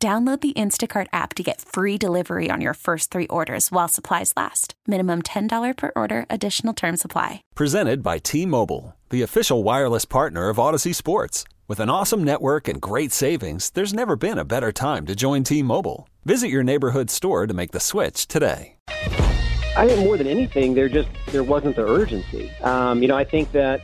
[0.00, 4.32] Download the Instacart app to get free delivery on your first three orders while supplies
[4.36, 4.74] last.
[4.86, 7.42] Minimum $10 per order, additional term supply.
[7.56, 11.42] Presented by T Mobile, the official wireless partner of Audacy Sports.
[11.66, 15.42] With an awesome network and great savings, there's never been a better time to join
[15.42, 16.08] T Mobile.
[16.24, 18.76] Visit your neighborhood store to make the switch today.
[19.76, 22.50] I think more than anything, there just there wasn't the urgency.
[22.62, 23.80] Um, you know, I think that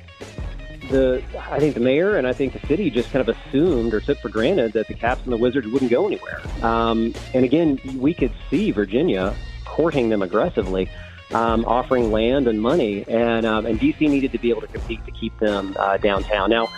[0.89, 4.01] the I think the mayor and I think the city just kind of assumed or
[4.01, 6.41] took for granted that the Caps and the Wizards wouldn't go anywhere.
[6.63, 9.35] Um, and again, we could see Virginia
[9.65, 10.89] courting them aggressively,
[11.33, 15.05] um, offering land and money, and um, and DC needed to be able to compete
[15.05, 16.51] to keep them uh, downtown.
[16.51, 16.69] Now,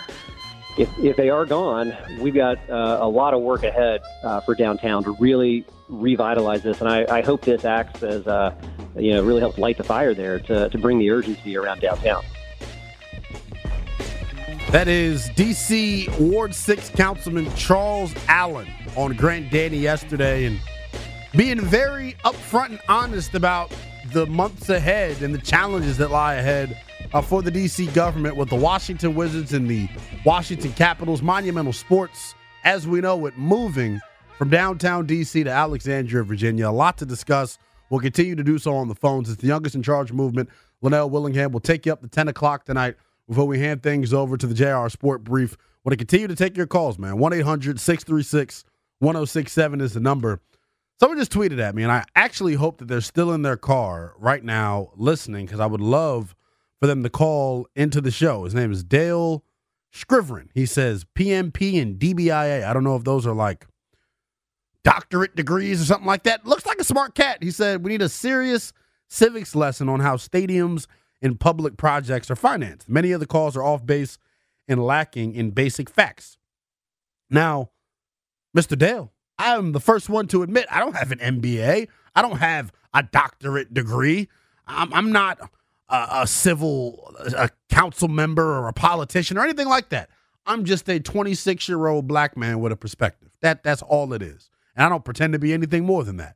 [0.77, 4.55] if if they are gone, we've got uh, a lot of work ahead uh, for
[4.55, 8.53] downtown to really revitalize this, and I, I hope this acts as uh,
[8.95, 12.23] you know really helps light the fire there to to bring the urgency around downtown.
[14.71, 16.09] That is D.C.
[16.19, 20.59] Ward 6 Councilman Charles Allen on Grant Danny yesterday and
[21.37, 23.73] being very upfront and honest about
[24.11, 26.77] the months ahead and the challenges that lie ahead
[27.13, 27.87] uh, for the D.C.
[27.87, 29.87] government with the Washington Wizards and the
[30.25, 34.01] Washington Capitals, monumental sports, as we know it, moving
[34.37, 35.45] from downtown D.C.
[35.45, 36.67] to Alexandria, Virginia.
[36.67, 37.57] A lot to discuss.
[37.89, 39.29] We'll continue to do so on the phones.
[39.29, 40.49] It's the youngest in charge movement.
[40.83, 44.37] Lynnell Willingham will take you up to 10 o'clock tonight before we hand things over
[44.37, 45.57] to the JR Sport Brief.
[45.83, 47.17] Want to continue to take your calls, man.
[47.17, 48.63] 1 800 636
[48.99, 50.41] 1067 is the number.
[50.99, 54.13] Someone just tweeted at me, and I actually hope that they're still in their car
[54.17, 56.35] right now listening because I would love
[56.79, 58.45] for them to call into the show.
[58.45, 59.43] His name is Dale
[59.93, 60.49] Scriverin.
[60.55, 62.65] He says PMP and DBIA.
[62.65, 63.67] I don't know if those are like
[64.83, 66.45] doctorate degrees or something like that.
[66.45, 67.43] Looks like a smart cat.
[67.43, 68.73] He said we need a serious
[69.07, 70.87] civics lesson on how stadiums
[71.21, 72.89] in public projects are financed.
[72.89, 74.17] Many of the calls are off base
[74.67, 76.37] and lacking in basic facts.
[77.29, 77.71] Now,
[78.55, 78.77] Mr.
[78.77, 81.87] Dale, I'm the first one to admit I don't have an MBA.
[82.15, 84.29] I don't have a doctorate degree.
[84.65, 85.39] I'm, I'm not
[85.89, 90.09] a, a civil a council member or a politician or anything like that.
[90.45, 93.29] I'm just a 26 year old black man with a perspective.
[93.41, 94.49] That that's all it is.
[94.75, 96.35] And I don't pretend to be anything more than that.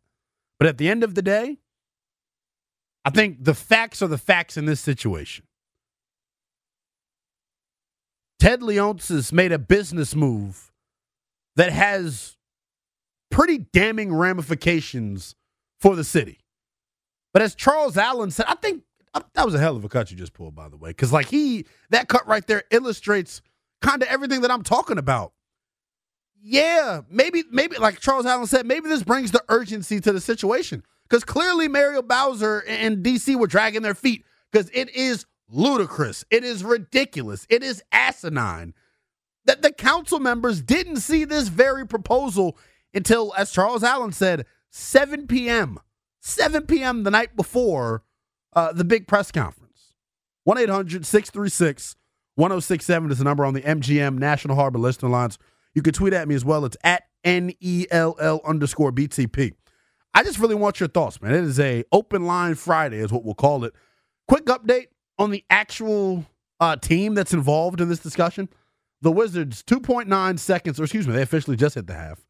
[0.60, 1.58] But at the end of the day,
[3.04, 5.46] I think the facts are the facts in this situation.
[8.40, 10.72] Ted Leonsis made a business move
[11.56, 12.38] that has
[13.30, 15.36] pretty damning ramifications
[15.80, 16.40] for the city.
[17.34, 20.18] But as Charles Allen said, I think that was a hell of a cut you
[20.18, 23.42] just pulled, by the way, because like he that cut right there illustrates
[23.82, 25.34] kind of everything that I'm talking about.
[26.42, 30.84] Yeah, maybe maybe like Charles Allen said, maybe this brings the urgency to the situation
[31.12, 36.24] because clearly Muriel Bowser and DC were dragging their feet because it is ludicrous.
[36.32, 37.46] It is ridiculous.
[37.50, 38.74] It is asinine
[39.44, 42.58] that the council members didn't see this very proposal
[42.94, 45.80] until, as Charles Allen said, 7 p.m.
[46.22, 47.04] 7 p.m.
[47.04, 48.04] the night before
[48.54, 49.96] uh, the big press conference.
[50.46, 51.98] 1 800 636
[52.36, 55.38] 1067 is the number on the MGM National Harbor listener lines.
[55.76, 56.64] You can tweet at me as well.
[56.64, 59.56] It's at N E L L underscore BTP.
[60.14, 61.34] I just really want your thoughts, man.
[61.34, 63.74] It is a open line Friday, is what we'll call it.
[64.28, 66.26] Quick update on the actual
[66.60, 68.50] uh, team that's involved in this discussion.
[69.02, 72.24] The Wizards, 2.9 seconds, or excuse me, they officially just hit the half.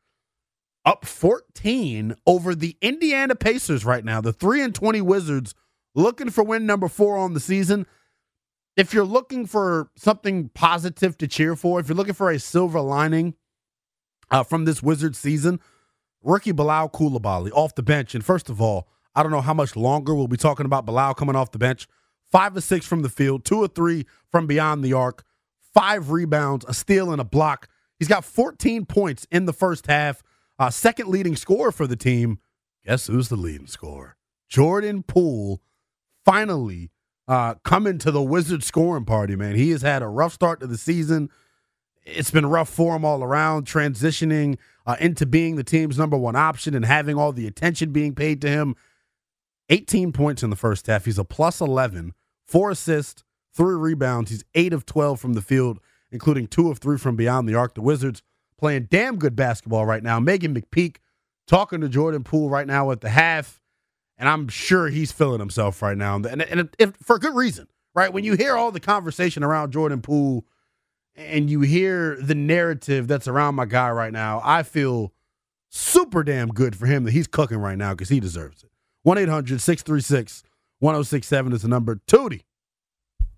[0.86, 4.22] Up 14 over the Indiana Pacers right now.
[4.22, 5.53] The 3 and 20 Wizards
[5.94, 7.86] looking for win number four on the season.
[8.78, 12.80] If you're looking for something positive to cheer for, if you're looking for a silver
[12.80, 13.36] lining
[14.31, 15.59] uh, from this Wizards season,
[16.23, 18.15] rookie Bilal Coulibaly off the bench.
[18.15, 21.13] And first of all, I don't know how much longer we'll be talking about Bilal
[21.15, 21.88] coming off the bench.
[22.31, 25.25] Five or six from the field, two or three from beyond the arc,
[25.73, 27.68] five rebounds, a steal, and a block.
[28.00, 30.23] He's got 14 points in the first half.
[30.57, 32.39] Uh, second leading scorer for the team.
[32.85, 34.15] Guess who's the leading scorer?
[34.47, 35.62] Jordan Poole
[36.24, 36.91] finally
[37.27, 39.56] uh, coming to the Wizard scoring party, man.
[39.56, 41.29] He has had a rough start to the season
[42.03, 46.36] it's been rough for him all around, transitioning uh, into being the team's number one
[46.36, 48.75] option and having all the attention being paid to him.
[49.69, 51.06] 18 points in the first half.
[51.06, 52.13] He's a plus 11,
[52.45, 54.31] four assists, three rebounds.
[54.31, 55.80] He's eight of 12 from the field,
[56.12, 57.75] including two of three from beyond the arc.
[57.75, 58.21] The Wizards
[58.57, 60.19] playing damn good basketball right now.
[60.19, 60.98] Meghan McPeak
[61.48, 63.62] talking to Jordan Poole right now at the half,
[64.18, 68.12] and I'm sure he's feeling himself right now, and, and if, for good reason, right?
[68.12, 70.45] When you hear all the conversation around Jordan Poole
[71.16, 75.13] and you hear the narrative that's around my guy right now, I feel
[75.69, 78.69] super damn good for him that he's cooking right now because he deserves it.
[79.04, 80.44] 1 800 636
[80.80, 81.96] 1067 is the number.
[82.08, 82.42] Tootie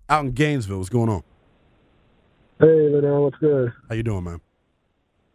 [0.08, 0.78] out in Gainesville.
[0.78, 1.22] What's going on?
[2.60, 3.72] Hey, Lynnell, what's good?
[3.88, 4.40] How you doing, man?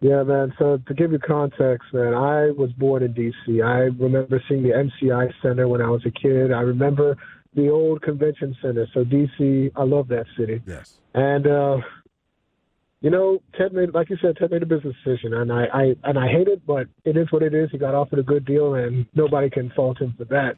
[0.01, 0.53] Yeah, man.
[0.57, 3.61] So to give you context, man, I was born in D.C.
[3.61, 6.53] I remember seeing the MCI Center when I was a kid.
[6.53, 7.17] I remember
[7.53, 8.87] the old convention center.
[8.93, 10.61] So D.C., I love that city.
[10.65, 10.99] Yes.
[11.13, 11.77] And uh,
[13.01, 15.95] you know, Ted made, like you said, Ted made a business decision, and I, I
[16.03, 17.69] and I hate it, but it is what it is.
[17.71, 20.55] He got offered a good deal, and nobody can fault him for that.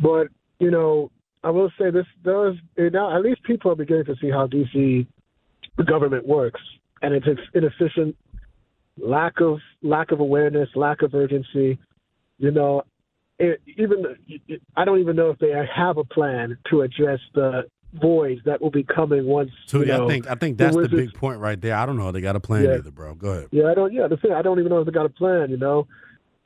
[0.00, 0.28] But
[0.58, 1.10] you know,
[1.44, 3.16] I will say this does now.
[3.16, 5.06] At least people are beginning to see how DC
[5.86, 6.60] government works,
[7.00, 8.16] and it's inefficient,
[8.98, 11.78] lack of lack of awareness, lack of urgency.
[12.38, 12.82] You know,
[13.38, 14.04] it, even
[14.76, 17.62] I don't even know if they have a plan to address the
[17.92, 19.50] voids that will be coming once.
[19.66, 21.76] So you know, I think I think that's the, the, big point right there.
[21.76, 22.76] I don't know if they got a plan yeah.
[22.76, 23.14] either, bro.
[23.14, 23.48] Go ahead.
[23.50, 23.92] Yeah, I don't.
[23.92, 25.50] Yeah, the thing I don't even know if they got a plan.
[25.50, 25.86] You know,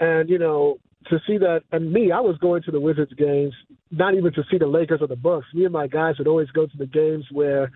[0.01, 0.79] and you know
[1.09, 1.63] to see that.
[1.73, 3.55] And me, I was going to the Wizards games,
[3.91, 5.47] not even to see the Lakers or the Bucks.
[5.55, 7.71] Me and my guys would always go to the games where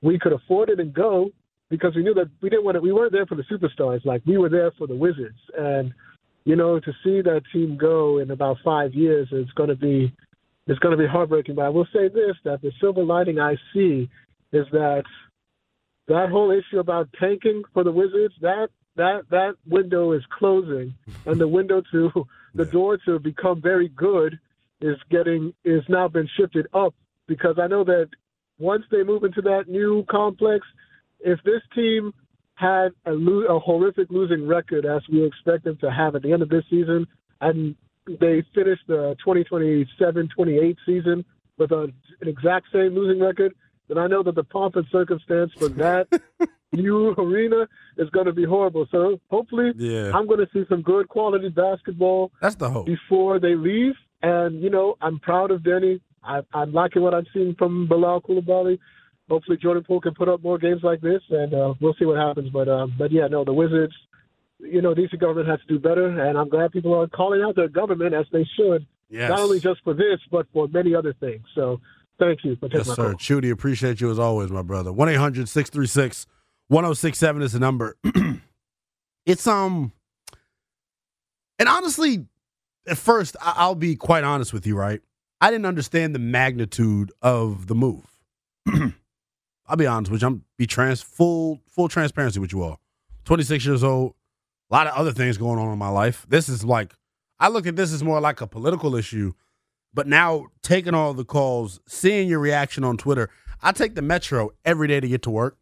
[0.00, 1.30] we could afford it and go
[1.70, 2.80] because we knew that we didn't want to.
[2.80, 4.04] We weren't there for the superstars.
[4.04, 5.92] Like we were there for the Wizards, and
[6.44, 10.12] you know to see that team go in about five years is going to be
[10.66, 11.54] it's going to be heartbreaking.
[11.54, 14.08] But I will say this: that the silver lining I see
[14.52, 15.04] is that
[16.08, 20.94] that whole issue about tanking for the Wizards that that that window is closing,
[21.26, 24.38] and the window to the door to become very good
[24.80, 26.94] is getting is now been shifted up
[27.26, 28.08] because I know that
[28.58, 30.66] once they move into that new complex,
[31.20, 32.12] if this team
[32.54, 36.32] had a, lo- a horrific losing record as we expect them to have at the
[36.32, 37.06] end of this season,
[37.40, 37.74] and
[38.06, 41.24] they finished the 2027-28 season
[41.58, 43.54] with a, an exact same losing record,
[43.88, 46.08] then I know that the pomp and circumstance for that
[46.72, 47.68] new arena
[47.98, 48.86] is going to be horrible.
[48.90, 50.12] So hopefully, yeah.
[50.14, 52.32] I'm going to see some good quality basketball.
[52.40, 53.94] That's the hope before they leave.
[54.22, 56.00] And you know, I'm proud of Deni.
[56.22, 58.78] I, I'm liking what I'm seeing from Bilal Coulibaly.
[59.28, 62.16] Hopefully, Jordan Poole can put up more games like this, and uh, we'll see what
[62.16, 62.50] happens.
[62.50, 63.94] But uh, but yeah, no, the Wizards
[64.62, 67.56] you know, DC government has to do better, and I'm glad people are calling out
[67.56, 69.28] their government as they should, yes.
[69.28, 71.42] not only just for this, but for many other things.
[71.54, 71.80] So
[72.18, 73.10] thank you for taking yes, my sir.
[73.10, 73.14] call.
[73.14, 74.92] Chudy, appreciate you as always, my brother.
[74.92, 76.26] 1 800 636
[76.68, 77.96] 1067 is the number.
[79.26, 79.92] it's, um,
[81.58, 82.26] and honestly,
[82.86, 85.00] at first, I'll be quite honest with you, right?
[85.40, 88.06] I didn't understand the magnitude of the move.
[89.66, 90.28] I'll be honest with you.
[90.28, 92.80] I'm be trans full full transparency with you all.
[93.24, 94.14] 26 years old,
[94.72, 96.24] a lot of other things going on in my life.
[96.28, 96.94] This is like,
[97.38, 99.32] I look at this as more like a political issue.
[99.92, 103.28] But now taking all the calls, seeing your reaction on Twitter,
[103.60, 105.58] I take the Metro every day to get to work.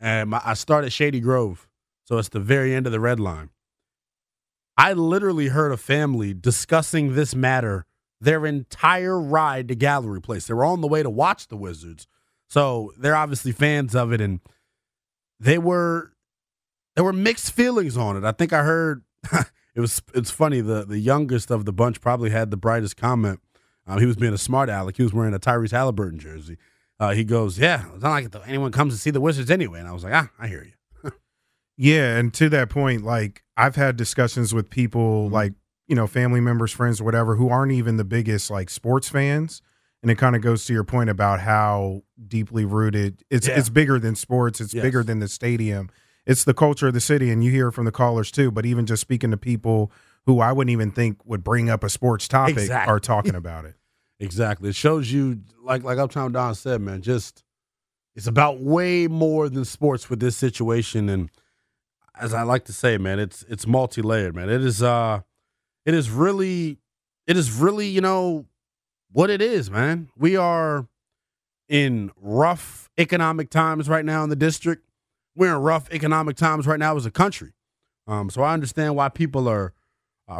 [0.00, 1.68] And my, I start at Shady Grove.
[2.04, 3.50] So it's the very end of the red line.
[4.78, 7.84] I literally heard a family discussing this matter
[8.20, 10.46] their entire ride to Gallery Place.
[10.46, 12.06] They were on the way to watch the Wizards.
[12.48, 14.22] So they're obviously fans of it.
[14.22, 14.40] And
[15.38, 16.12] they were
[16.98, 18.24] there were mixed feelings on it.
[18.24, 22.30] I think I heard it was it's funny the the youngest of the bunch probably
[22.30, 23.38] had the brightest comment.
[23.86, 24.96] Um, he was being a smart aleck.
[24.96, 26.56] He was wearing a Tyrese Halliburton jersey.
[26.98, 29.86] Uh, he goes, "Yeah, it's not like anyone comes to see the Wizards anyway." And
[29.86, 31.12] I was like, "Ah, I hear you."
[31.76, 35.34] yeah, and to that point, like I've had discussions with people, mm-hmm.
[35.34, 35.52] like
[35.86, 39.62] you know, family members, friends, or whatever, who aren't even the biggest like sports fans.
[40.02, 43.46] And it kind of goes to your point about how deeply rooted it's.
[43.46, 43.56] Yeah.
[43.56, 44.60] It's bigger than sports.
[44.60, 44.82] It's yes.
[44.82, 45.90] bigger than the stadium
[46.28, 48.50] it's the culture of the city, and you hear it from the callers too.
[48.50, 49.90] But even just speaking to people
[50.26, 52.92] who I wouldn't even think would bring up a sports topic exactly.
[52.92, 53.74] are talking about it.
[54.20, 54.68] Exactly.
[54.68, 57.00] It shows you, like like Uptown Don said, man.
[57.00, 57.42] Just
[58.14, 61.30] it's about way more than sports with this situation, and
[62.20, 64.50] as I like to say, man, it's it's multi layered, man.
[64.50, 65.22] It is uh,
[65.86, 66.76] it is really,
[67.26, 68.44] it is really, you know,
[69.10, 70.10] what it is, man.
[70.14, 70.86] We are
[71.68, 74.87] in rough economic times right now in the district
[75.38, 77.52] we're in rough economic times right now as a country.
[78.08, 79.72] Um, so I understand why people are,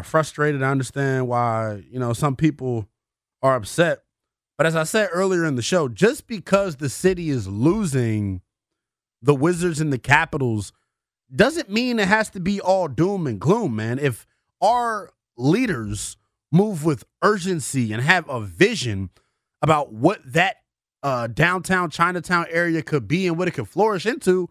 [0.02, 0.62] frustrated.
[0.62, 2.90] I understand why you know some people
[3.40, 4.02] are upset.
[4.58, 8.42] But as I said earlier in the show, just because the city is losing
[9.22, 10.74] the Wizards and the Capitals
[11.34, 13.98] doesn't mean it has to be all doom and gloom, man.
[13.98, 14.26] If
[14.60, 16.18] our leaders
[16.52, 19.08] move with urgency and have a vision
[19.62, 20.56] about what that
[21.02, 24.50] uh, downtown Chinatown area could be and what it could flourish into,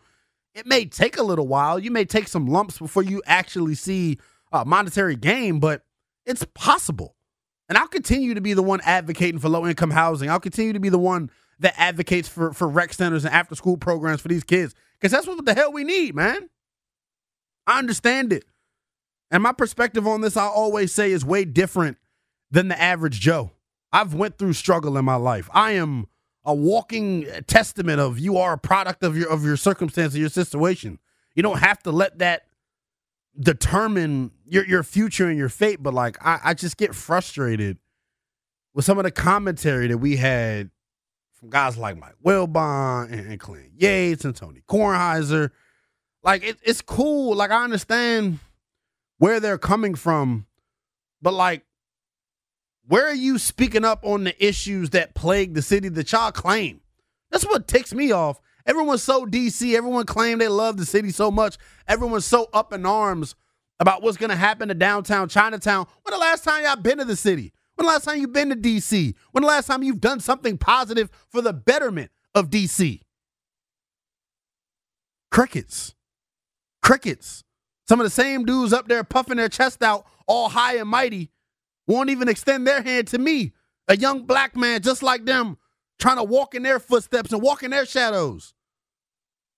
[0.58, 1.78] it may take a little while.
[1.78, 4.18] You may take some lumps before you actually see
[4.52, 5.84] uh, monetary gain, but
[6.26, 7.16] it's possible.
[7.70, 10.32] And I'll continue to be the one advocating for low income housing.
[10.32, 13.78] I'll continue to be the one that advocates for, for rec centers and after school
[13.78, 16.50] programs for these kids because that's what the hell we need, man.
[17.68, 18.46] I understand it.
[19.30, 21.98] And my perspective on this, I always say, is way different
[22.50, 23.52] than the average Joe.
[23.92, 25.50] I've went through struggle in my life.
[25.54, 26.08] I am
[26.48, 30.30] a walking testament of you are a product of your of your circumstance, of your
[30.30, 30.98] situation.
[31.36, 32.48] You don't have to let that
[33.40, 35.84] determine your your future and your fate.
[35.84, 37.78] But like I, I just get frustrated
[38.74, 40.72] with some of the commentary that we had
[41.34, 45.52] from guys like Mike Wilbon and, and Clint Yates and Tony Kornheiser.
[46.24, 47.36] Like it, it's cool.
[47.36, 48.40] Like I understand
[49.18, 50.46] where they're coming from,
[51.22, 51.66] but like,
[52.88, 56.82] where are you speaking up on the issues that plague the city that y'all claim?
[57.32, 58.40] That's what ticks me off.
[58.66, 59.76] Everyone's so DC.
[59.76, 61.58] Everyone claim they love the city so much.
[61.88, 63.36] Everyone's so up in arms
[63.80, 65.86] about what's going to happen to downtown Chinatown.
[66.04, 67.54] When the last time y'all been to the city?
[67.76, 69.14] When the last time you've been to DC?
[69.32, 73.02] When the last time you've done something positive for the betterment of DC?
[75.30, 75.94] Crickets.
[76.82, 77.44] Crickets.
[77.88, 81.32] Some of the same dudes up there puffing their chest out, all high and mighty,
[81.88, 83.54] won't even extend their hand to me,
[83.88, 85.58] a young black man just like them,
[86.00, 88.54] trying to walk in their footsteps and walk in their shadows.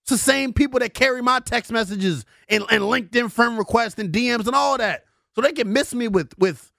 [0.02, 4.12] It's the same people that carry my text messages and, and LinkedIn friend requests and
[4.12, 5.04] DMs and all that.
[5.34, 6.72] So they can miss me with with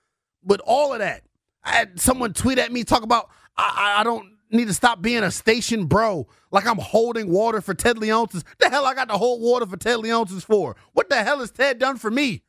[0.43, 1.23] with all of that.
[1.63, 5.23] I had someone tweet at me talk about I, I don't need to stop being
[5.23, 6.27] a station bro.
[6.51, 8.43] Like I'm holding water for Ted Leonsis.
[8.59, 10.75] The hell I got to hold water for Ted Leonsis for?
[10.93, 12.43] What the hell has Ted done for me?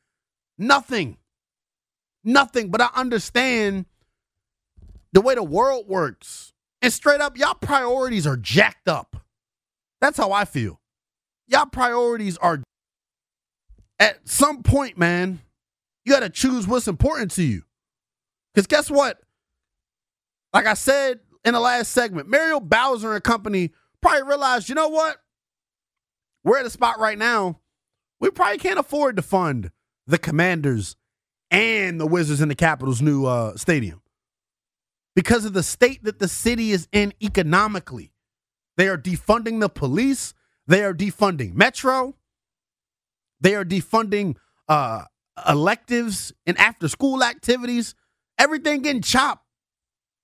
[0.58, 1.18] Nothing.
[2.24, 2.70] Nothing.
[2.70, 3.86] But I understand
[5.12, 6.52] the way the world works.
[6.80, 9.16] And straight up, y'all priorities are jacked up.
[10.00, 10.80] That's how I feel.
[11.46, 12.62] Y'all priorities are
[14.00, 15.40] at some point, man,
[16.04, 17.62] you got to choose what's important to you.
[18.52, 19.20] Because guess what?
[20.52, 24.88] Like I said in the last segment, Muriel Bowser and company probably realized, you know
[24.88, 25.18] what?
[26.44, 27.60] We're at a spot right now.
[28.18, 29.70] We probably can't afford to fund
[30.06, 30.96] the Commanders
[31.52, 34.00] and the Wizards in the Capitals' new uh, stadium
[35.14, 38.12] because of the state that the city is in economically.
[38.78, 40.32] They are defunding the police.
[40.66, 42.16] They are defunding Metro.
[43.40, 44.36] They are defunding
[44.68, 45.04] uh,
[45.46, 47.94] electives and after school activities.
[48.38, 49.44] Everything getting chopped.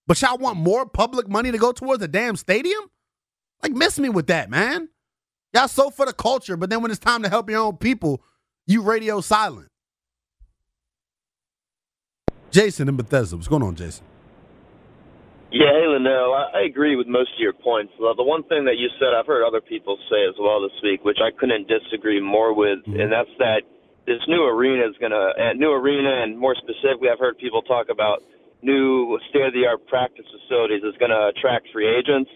[0.06, 2.90] But y'all want more public money to go towards a damn stadium?
[3.62, 4.88] Like, miss me with that, man.
[5.52, 8.22] Y'all so for the culture, but then when it's time to help your own people,
[8.66, 9.68] you radio silent.
[12.50, 13.36] Jason in Bethesda.
[13.36, 14.04] What's going on, Jason?
[15.50, 17.92] Yeah, hey, Lynnell, I, I agree with most of your points.
[17.96, 20.76] Well, the one thing that you said, I've heard other people say as well this
[20.82, 23.00] week, which I couldn't disagree more with, mm-hmm.
[23.00, 23.64] and that's that
[24.04, 27.62] this new arena is going to, and new arena, and more specifically, I've heard people
[27.64, 28.20] talk about
[28.60, 32.28] new state of the art practice facilities is going to attract free agents.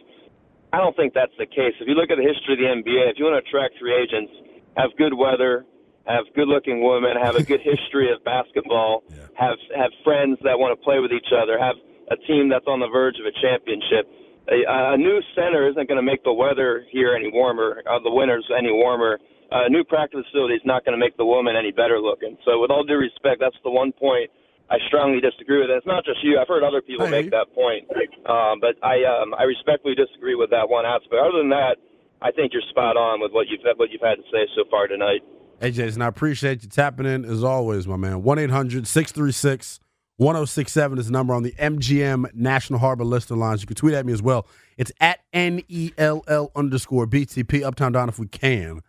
[0.73, 1.77] I don't think that's the case.
[1.81, 3.93] If you look at the history of the NBA, if you want to attract free
[3.93, 4.33] agents,
[4.77, 5.69] have good weather,
[6.07, 9.27] have good looking women, have a good history of basketball, yeah.
[9.35, 11.77] have have friends that want to play with each other, have
[12.11, 14.09] a team that's on the verge of a championship.
[14.51, 18.11] A, a new center isn't going to make the weather here any warmer, uh, the
[18.11, 19.19] winters any warmer.
[19.53, 22.37] Uh, a new practice facility is not going to make the woman any better looking.
[22.45, 24.33] So, with all due respect, that's the one point
[24.73, 25.69] I strongly disagree with.
[25.69, 26.41] And it's not just you.
[26.41, 27.85] I've heard other people make that point,
[28.25, 31.21] um, but I um, I respectfully disagree with that one aspect.
[31.21, 31.77] Other than that,
[32.25, 34.89] I think you're spot on with what you've what you've had to say so far
[34.89, 35.21] tonight.
[35.63, 38.25] Hey, Jason, I appreciate you tapping in as always, my man.
[38.25, 39.79] 1 800 636
[40.17, 43.61] 1067 is the number on the MGM National Harbor Lister lines.
[43.61, 44.49] You can tweet at me as well.
[44.77, 48.81] It's at N E L L underscore BTP, Uptown Don if we can.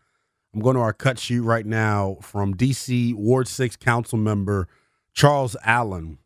[0.51, 4.67] I'm going to our cut sheet right now from DC Ward 6 council member
[5.13, 6.17] Charles Allen.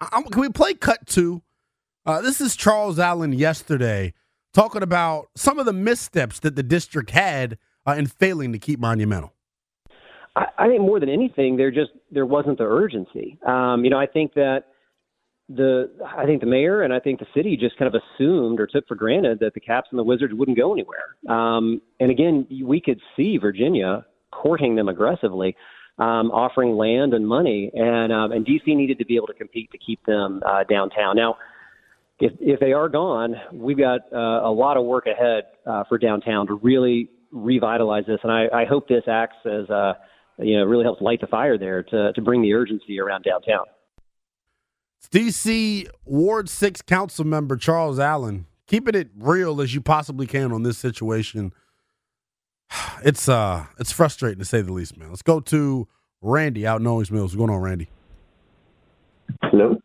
[0.00, 1.42] I'm, can we play cut two?
[2.04, 4.14] Uh, this is Charles Allen yesterday
[4.52, 8.80] talking about some of the missteps that the district had uh, in failing to keep
[8.80, 9.32] Monumental.
[10.36, 13.38] I, I think more than anything, there just there wasn't the urgency.
[13.46, 14.64] Um, you know, I think that
[15.48, 18.66] the I think the mayor and I think the city just kind of assumed or
[18.66, 21.16] took for granted that the Caps and the Wizards wouldn't go anywhere.
[21.28, 25.56] Um, and again, we could see Virginia courting them aggressively,
[25.98, 29.70] um, offering land and money, and um, and DC needed to be able to compete
[29.72, 31.16] to keep them uh, downtown.
[31.16, 31.36] Now,
[32.18, 35.98] if if they are gone, we've got uh, a lot of work ahead uh, for
[35.98, 39.96] downtown to really revitalize this, and I, I hope this acts as a
[40.38, 43.64] you know, really helps light the fire there to, to bring the urgency around downtown.
[45.10, 50.62] DC Ward 6 Council member Charles Allen, keeping it real as you possibly can on
[50.62, 51.52] this situation.
[53.04, 55.08] It's uh it's frustrating to say the least, man.
[55.08, 55.88] Let's go to
[56.20, 57.32] Randy out in Owings Mills.
[57.32, 57.88] What's going on, Randy?
[59.42, 59.76] Hello?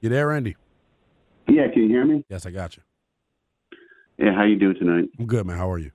[0.00, 0.56] You there, Randy?
[1.48, 2.24] Yeah, can you hear me?
[2.28, 2.82] Yes, I got you.
[4.18, 5.08] Yeah, how you doing tonight?
[5.18, 5.58] I'm good, man.
[5.58, 5.90] How are you?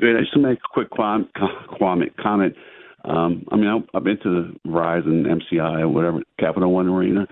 [0.00, 0.16] Good.
[0.16, 1.30] I just to make a quick comment.
[2.20, 2.56] comment.
[3.04, 7.26] Um, I mean, I've been to the Verizon, MCI, or whatever, Capital One Arena,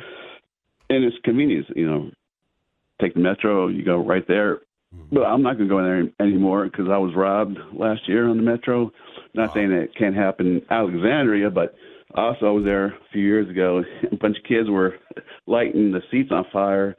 [0.90, 1.66] and it's convenience.
[1.74, 2.10] You know,
[3.00, 4.60] take the metro, you go right there.
[5.12, 8.28] But I'm not going to go in there anymore because I was robbed last year
[8.28, 8.90] on the metro.
[9.34, 11.74] Not saying that it can't happen in Alexandria, but
[12.14, 13.84] also I was there a few years ago.
[14.12, 14.96] A bunch of kids were
[15.46, 16.96] lighting the seats on fire.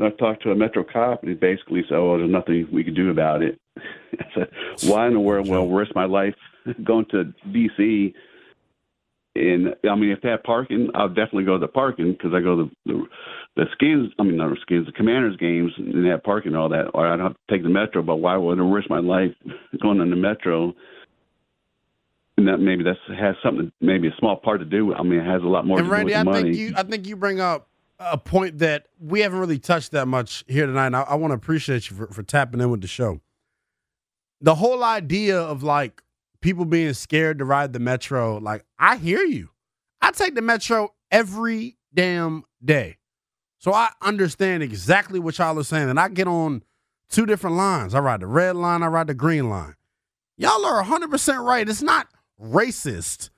[0.00, 2.82] And I talked to a metro cop, and he basically said, "Oh, there's nothing we
[2.82, 4.48] can do about it." I said,
[4.90, 6.34] "Why in the world will I risk my life
[6.84, 8.14] going to D.C.?"
[9.36, 12.40] And I mean, if they have parking, I'll definitely go to the parking because I
[12.40, 13.04] go to the, the
[13.56, 14.10] the skins.
[14.18, 16.90] I mean, not the skins, the Commanders games, and they have parking and all that.
[16.94, 18.02] Or I'd have to take the metro.
[18.02, 19.34] But why would I risk my life
[19.82, 20.72] going on the metro?
[22.38, 24.86] And that maybe that has something, maybe a small part to do.
[24.86, 26.56] with I mean, it has a lot more and to Randy, do with I think
[26.56, 27.69] you I think you bring up
[28.00, 30.86] a point that we haven't really touched that much here tonight.
[30.86, 33.20] And I, I want to appreciate you for, for tapping in with the show.
[34.40, 36.02] The whole idea of like
[36.40, 39.50] people being scared to ride the metro, like I hear you.
[40.00, 42.96] I take the metro every damn day.
[43.58, 45.90] So I understand exactly what y'all are saying.
[45.90, 46.62] And I get on
[47.10, 47.94] two different lines.
[47.94, 49.74] I ride the red line, I ride the green line.
[50.38, 51.68] Y'all are 100% right.
[51.68, 52.08] It's not
[52.42, 53.28] racist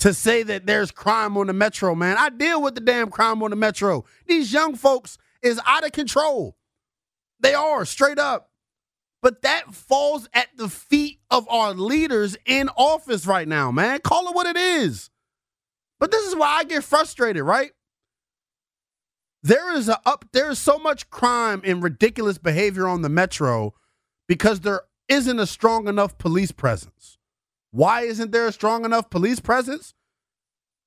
[0.00, 2.16] to say that there's crime on the metro, man.
[2.18, 4.04] I deal with the damn crime on the metro.
[4.26, 6.56] These young folks is out of control.
[7.38, 8.50] They are straight up.
[9.22, 14.00] But that falls at the feet of our leaders in office right now, man.
[14.00, 15.10] Call it what it is.
[15.98, 17.72] But this is why I get frustrated, right?
[19.42, 23.74] There is a up there is so much crime and ridiculous behavior on the metro
[24.26, 27.18] because there isn't a strong enough police presence.
[27.70, 29.94] Why isn't there a strong enough police presence?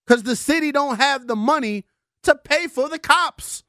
[0.06, 1.86] Because the city don't have the money
[2.24, 3.64] to pay for the cops.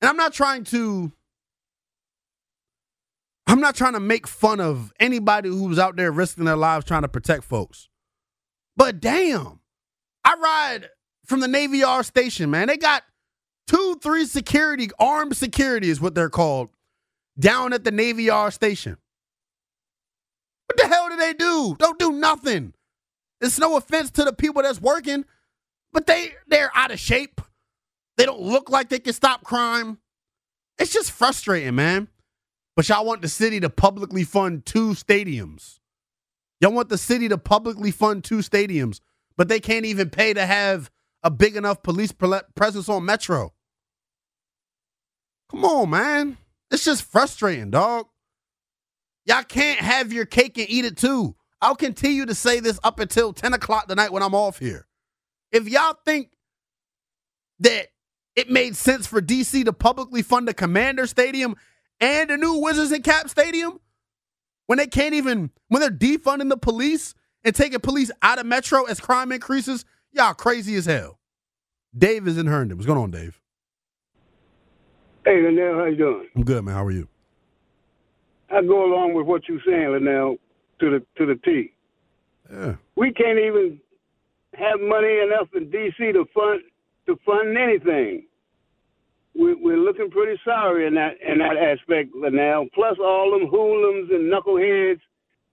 [0.00, 1.12] And I'm not trying to
[3.46, 7.02] I'm not trying to make fun of anybody who's out there risking their lives trying
[7.02, 7.88] to protect folks.
[8.76, 9.60] But damn,
[10.24, 10.88] I ride
[11.26, 12.68] from the Navy Yard station, man.
[12.68, 13.02] They got
[13.66, 16.70] two, three security, armed security is what they're called,
[17.38, 18.96] down at the Navy Yard station.
[20.72, 21.76] What the hell do they do?
[21.78, 22.72] Don't do nothing.
[23.42, 25.26] It's no offense to the people that's working,
[25.92, 27.42] but they they're out of shape.
[28.16, 29.98] They don't look like they can stop crime.
[30.78, 32.08] It's just frustrating, man.
[32.74, 35.80] But y'all want the city to publicly fund two stadiums.
[36.62, 39.00] Y'all want the city to publicly fund two stadiums,
[39.36, 40.90] but they can't even pay to have
[41.22, 43.52] a big enough police presence on Metro.
[45.50, 46.38] Come on, man.
[46.70, 48.06] It's just frustrating, dog.
[49.24, 51.34] Y'all can't have your cake and eat it too.
[51.60, 54.86] I'll continue to say this up until 10 o'clock tonight when I'm off here.
[55.52, 56.30] If y'all think
[57.60, 57.88] that
[58.34, 61.54] it made sense for DC to publicly fund the Commander Stadium
[62.00, 63.78] and the new Wizards and Cap Stadium
[64.66, 68.84] when they can't even, when they're defunding the police and taking police out of Metro
[68.84, 71.20] as crime increases, y'all crazy as hell.
[71.96, 72.78] Dave is in Herndon.
[72.78, 73.38] What's going on, Dave?
[75.24, 76.28] Hey, Lynnell, how you doing?
[76.34, 76.74] I'm good, man.
[76.74, 77.08] How are you?
[78.52, 80.38] I go along with what you're saying, Lynnell,
[80.80, 81.72] to the to the T.
[82.52, 82.74] Yeah.
[82.96, 83.80] We can't even
[84.54, 86.12] have money enough in D.C.
[86.12, 86.60] to fund
[87.06, 88.26] to fund anything.
[89.34, 92.70] We, we're looking pretty sorry in that in that aspect, Lynnell.
[92.74, 95.00] Plus all them hoodlums and knuckleheads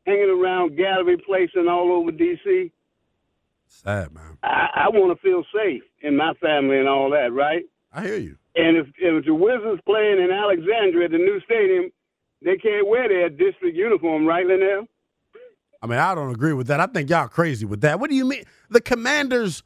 [0.06, 2.72] hanging around Gallery Place and all over D.C.
[3.68, 4.38] Sad, man.
[4.44, 7.64] I, I want to feel safe in my family and all that, right?
[7.94, 8.36] I hear you.
[8.56, 11.92] And if if the Wizards playing in Alexandria at the new stadium,
[12.42, 14.88] they can't wear their district uniform, right, Lynnell?
[15.82, 16.80] I mean, I don't agree with that.
[16.80, 18.00] I think y'all crazy with that.
[18.00, 18.44] What do you mean?
[18.70, 19.64] The Commanders,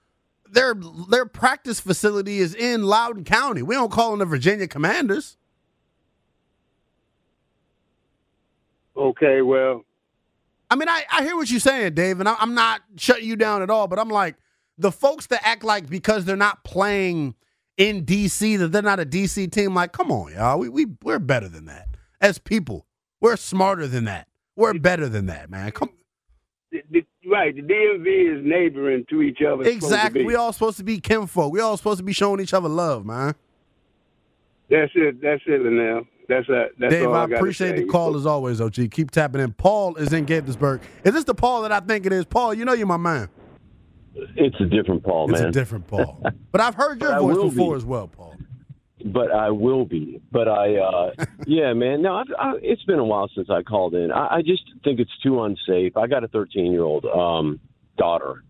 [0.51, 0.75] their
[1.09, 3.63] their practice facility is in Loudoun County.
[3.63, 5.37] We don't call them the Virginia Commanders.
[8.95, 9.85] Okay, well,
[10.69, 13.35] I mean, I, I hear what you're saying, Dave, and I, I'm not shutting you
[13.35, 13.87] down at all.
[13.87, 14.35] But I'm like
[14.77, 17.33] the folks that act like because they're not playing
[17.75, 19.73] in DC that they're not a DC team.
[19.73, 20.59] Like, come on, y'all.
[20.59, 21.92] We we we're better than that
[22.23, 22.87] as people.
[23.21, 24.27] We're smarter than that.
[24.55, 25.71] We're better than that, man.
[25.71, 25.91] Come
[26.71, 29.61] the, the, right, the DMV is neighboring to each other.
[29.61, 30.25] it's supposed to exactly.
[30.25, 31.53] We all supposed to be kinfolk.
[31.53, 33.35] We all supposed to be showing each other love, man.
[34.71, 35.21] That's it.
[35.21, 36.07] That's it, Lynnell.
[36.27, 36.69] That's that.
[36.79, 37.83] That's Dave, all I, I appreciate say.
[37.83, 38.89] the call as always, OG.
[38.89, 39.53] Keep tapping in.
[39.53, 40.81] Paul is in Gaithersburg.
[41.03, 42.25] Is this the Paul that I think it is?
[42.25, 43.29] Paul, you know you're my man.
[44.15, 45.49] It's a different Paul, It's man.
[45.49, 46.23] It's a different Paul.
[46.51, 47.77] But I've heard your But voice before be.
[47.77, 48.35] as well, Paul.
[49.05, 50.21] But I will be.
[50.31, 51.11] But I, uh,
[51.47, 52.01] yeah, man.
[52.01, 54.11] No, I've, I, it's been a while since I called in.
[54.11, 55.95] I, I just think it's too unsafe.
[55.97, 57.59] I got a 13 year old um,
[57.97, 58.43] daughter,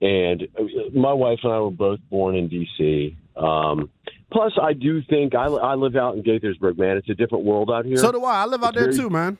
[0.00, 0.62] and uh,
[0.94, 3.16] my wife and I were both born in D.C.
[3.36, 3.90] Um,
[4.32, 6.96] plus, I do think I, I live out in Gaithersburg, man.
[6.96, 7.96] It's a different world out here.
[7.96, 8.42] So do I.
[8.42, 9.38] I live out It's there very- too, man.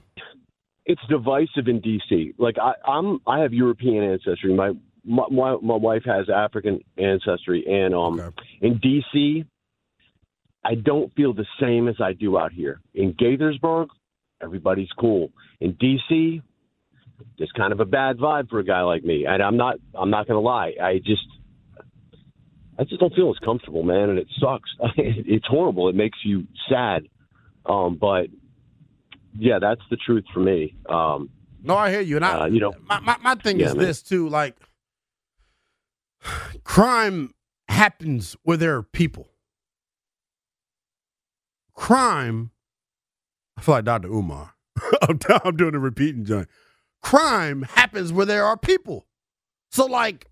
[0.87, 2.35] it's divisive in DC.
[2.39, 4.55] Like I, I'm, I have European ancestry.
[4.55, 4.73] My
[5.05, 8.45] my my, my wife has African ancestry, and um, Okay.
[8.61, 9.45] in DC,
[10.65, 12.81] I don't feel the same as I do out here.
[12.95, 13.89] In Gaithersburg,
[14.43, 15.31] everybody's cool.
[15.61, 16.41] In DC,
[17.39, 19.77] there's kind of a bad vibe for a guy like me, and I'm not.
[19.95, 20.75] I'm not gonna lie.
[20.81, 21.27] I just.
[22.79, 24.71] I just don't feel as comfortable, man, and it sucks.
[24.97, 25.89] it's horrible.
[25.89, 27.07] It makes you sad.
[27.67, 28.29] Um, but
[29.39, 30.75] yeah, that's the truth for me.
[30.89, 31.29] Um,
[31.63, 32.17] No, I hear you.
[32.17, 33.85] And I, Uh, you know- my, my, my thing Yeah, is man.
[33.85, 34.29] this too.
[34.29, 34.57] Like,
[36.65, 37.35] crime
[37.69, 39.29] happens where there are people.
[41.75, 42.51] Crime,
[43.57, 44.09] I feel like Dr.
[44.09, 44.55] Umar.
[45.45, 46.49] I'm, doing a repeating joint.
[47.03, 49.07] Crime happens where there are people.
[49.71, 50.27] So, like,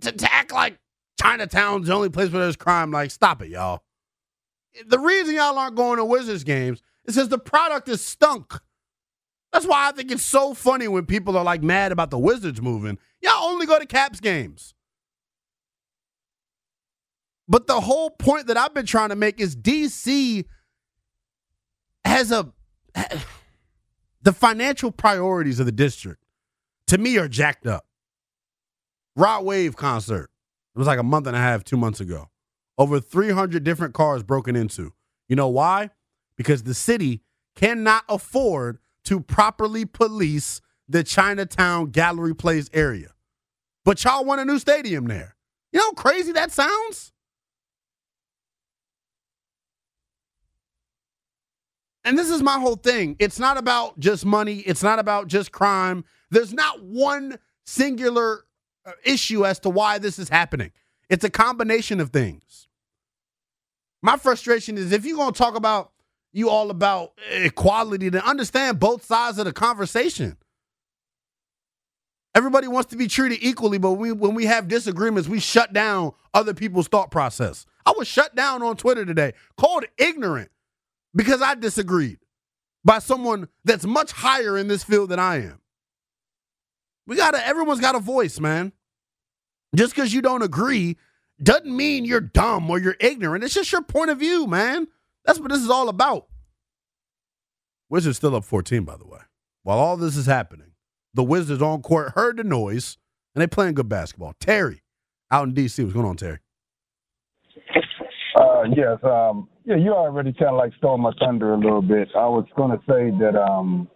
[0.00, 0.78] to, to act like
[1.20, 3.82] Chinatown's the only place where there's crime, like, stop it, y'all.
[4.86, 8.54] The reason y'all aren't going to Wizards games is because the product is stunk.
[9.52, 12.60] That's why I think it's so funny when people are like mad about the Wizards
[12.60, 12.98] moving.
[13.22, 14.74] Y'all only go to Caps games.
[17.46, 20.44] But the whole point that I've been trying to make is DC
[22.04, 22.52] has a
[24.22, 26.24] the financial priorities of the district
[26.86, 27.86] to me are jacked up.
[29.16, 30.30] Rod Wave concert.
[30.74, 32.30] It was like a month and a half, two months ago.
[32.76, 34.92] Over 300 different cars broken into.
[35.28, 35.90] You know why?
[36.36, 37.22] Because the city
[37.54, 43.14] cannot afford to properly police the Chinatown Gallery Place area.
[43.84, 45.36] But y'all want a new stadium there.
[45.72, 47.12] You know how crazy that sounds?
[52.04, 53.16] And this is my whole thing.
[53.18, 56.04] It's not about just money, it's not about just crime.
[56.30, 58.44] There's not one singular
[58.84, 60.72] uh, issue as to why this is happening.
[61.08, 62.68] It's a combination of things.
[64.02, 65.92] My frustration is if you're going to talk about
[66.32, 70.36] you all about equality, then understand both sides of the conversation.
[72.34, 76.12] Everybody wants to be treated equally, but we, when we have disagreements, we shut down
[76.34, 77.64] other people's thought process.
[77.86, 80.50] I was shut down on Twitter today, called ignorant
[81.14, 82.18] because I disagreed
[82.84, 85.60] by someone that's much higher in this field than I am.
[87.06, 88.72] We gotta, everyone's got a voice, man.
[89.74, 90.96] Just because you don't agree
[91.42, 93.44] doesn't mean you're dumb or you're ignorant.
[93.44, 94.86] It's just your point of view, man.
[95.24, 96.28] That's what this is all about.
[97.88, 99.20] Wizards still up 14, by the way.
[99.62, 100.72] While all this is happening,
[101.12, 102.98] the Wizards on court heard the noise
[103.34, 104.34] and they playing good basketball.
[104.40, 104.82] Terry
[105.30, 105.82] out in DC.
[105.82, 106.38] What's going on, Terry?
[108.64, 108.98] Uh, yes.
[109.02, 112.08] Um, yeah, you already kind of like stole my thunder a little bit.
[112.14, 113.88] I was going to say that, um,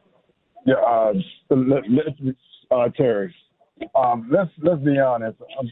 [0.66, 1.12] yeah, uh,
[1.50, 2.34] let, let,
[2.70, 3.34] uh, Terry,
[3.94, 5.38] um, let's let's be honest.
[5.58, 5.70] Um,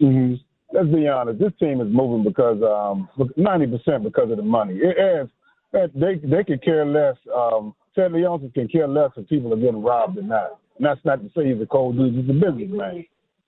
[0.00, 0.40] mhm.
[0.72, 1.38] Let's be honest.
[1.38, 4.74] This team is moving because um, ninety percent because of the money.
[4.74, 5.28] It is
[5.72, 7.16] they they could care less.
[7.34, 10.58] Um, Ted Leonsis can care less if people are getting robbed or not.
[10.78, 12.14] And that's not to say he's a cold dude.
[12.14, 13.04] He's a businessman.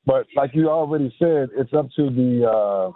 [0.07, 2.93] But like you already said, it's up to the uh,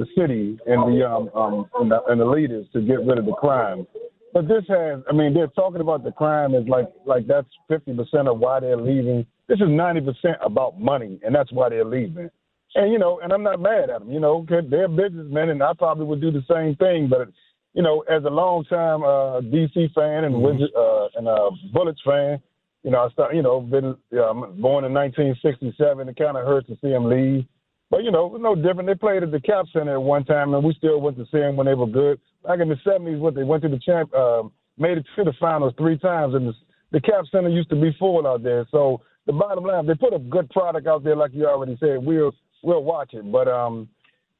[0.00, 3.26] the city and the um, um and the, and the leaders to get rid of
[3.26, 3.86] the crime.
[4.32, 7.94] But this has, I mean, they're talking about the crime as like like that's fifty
[7.94, 9.26] percent of why they're leaving.
[9.48, 12.30] This is ninety percent about money, and that's why they're leaving.
[12.76, 14.10] And you know, and I'm not mad at them.
[14.10, 17.08] You know, 'cause they're businessmen, and I probably would do the same thing.
[17.08, 17.28] But
[17.74, 22.40] you know, as a longtime uh, DC fan and Wizard, uh, and a Bullets fan,
[22.82, 26.08] you know, I start, you know, been um, born in 1967.
[26.08, 27.44] It kind of hurts to see them leave.
[27.90, 28.86] But you know, it was no different.
[28.86, 31.38] They played at the Cap Center at one time, and we still went to see
[31.38, 32.20] them when they were good.
[32.46, 34.44] Back in the '70s, what they went to the champ, uh,
[34.78, 36.52] made it to the finals three times, and the,
[36.92, 38.66] the Cap Center used to be full out there.
[38.70, 41.98] So the bottom line, they put a good product out there, like you already said.
[42.04, 43.88] We'll we'll watch it, but um,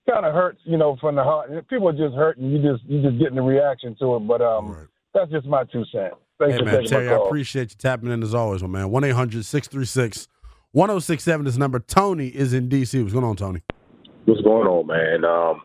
[0.09, 1.51] kind of hurts, you know, from the heart.
[1.69, 2.51] People are just hurting.
[2.51, 4.21] You just you just getting the reaction to it.
[4.21, 6.15] But um, that's just my two cents.
[6.39, 8.91] Thanks Hey, for man, Terry, I appreciate you tapping in as always, my man.
[8.91, 10.29] 1 800 636
[10.73, 11.81] 1067 is number.
[11.81, 13.01] Tony is in D.C.
[13.03, 13.63] What's going on, Tony?
[14.27, 15.25] What's going on, man?
[15.25, 15.63] Um,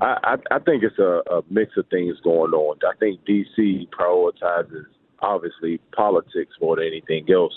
[0.00, 2.78] I, I, I think it's a, a mix of things going on.
[2.82, 4.86] I think DC prioritizes
[5.20, 7.54] obviously politics more than anything else.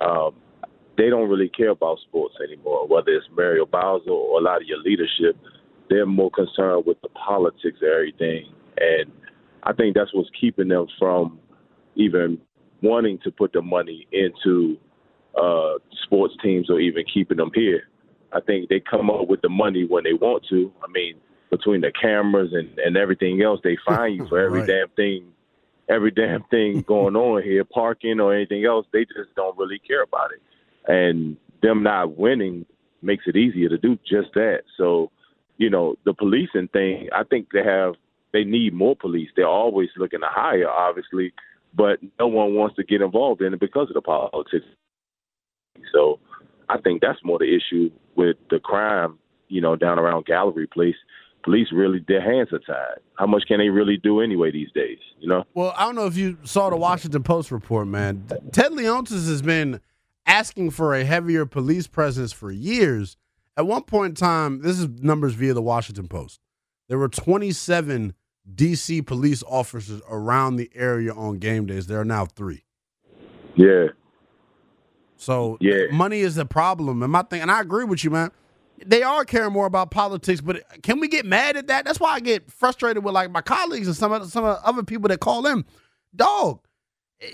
[0.00, 0.34] Um,
[0.96, 4.68] they don't really care about sports anymore, whether it's Muriel Bowser or a lot of
[4.68, 5.36] your leadership.
[5.90, 9.10] They're more concerned with the politics of everything, and
[9.62, 11.38] I think that's what's keeping them from
[11.94, 12.38] even
[12.82, 14.76] wanting to put the money into
[15.36, 17.84] uh, sports teams or even keeping them here.
[18.32, 20.72] I think they come up with the money when they want to.
[20.82, 21.14] I mean,
[21.50, 24.68] between the cameras and, and everything else, they fine you for every Right.
[24.68, 25.32] damn thing,
[25.88, 28.86] every damn thing going on here, parking or anything else.
[28.92, 30.42] They just don't really care about it.
[30.86, 32.66] And them not winning
[33.02, 34.62] makes it easier to do just that.
[34.76, 35.10] So,
[35.56, 37.94] you know, the policing thing, I think they have
[38.32, 39.30] they need more police.
[39.34, 41.32] They're always looking to hire, obviously,
[41.74, 44.66] but no one wants to get involved in it because of the politics.
[45.92, 46.18] So,
[46.68, 50.96] I think that's more the issue with the crime, you know, down around Gallery Place.
[51.44, 53.00] Police really, their hands are tied.
[53.14, 54.98] How much can they really do anyway these days?
[55.20, 55.44] You know.
[55.54, 58.26] Well, I don't know if you saw the Washington Post report, man.
[58.52, 59.80] Ted Leonsis has been
[60.26, 63.16] asking for a heavier police presence for years.
[63.56, 66.40] At one point in time, this is numbers via the Washington Post.
[66.88, 68.14] There were 27
[68.54, 71.86] DC police officers around the area on game days.
[71.86, 72.64] There are now three.
[73.56, 73.88] Yeah.
[75.18, 75.88] So Yeah.
[75.90, 77.02] money is the problem.
[77.02, 78.30] And my thing, and I agree with you, man.
[78.86, 81.84] They are caring more about politics, but can we get mad at that?
[81.84, 84.66] That's why I get frustrated with like my colleagues and some of some of the
[84.66, 85.64] other people that call in.
[86.14, 86.60] Dog,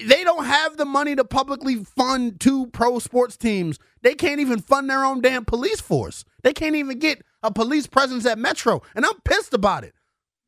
[0.07, 3.79] they don't have the money to publicly fund two pro sports teams.
[4.01, 6.25] They can't even fund their own damn police force.
[6.43, 8.81] They can't even get a police presence at Metro.
[8.97, 9.95] And I'm pissed about it.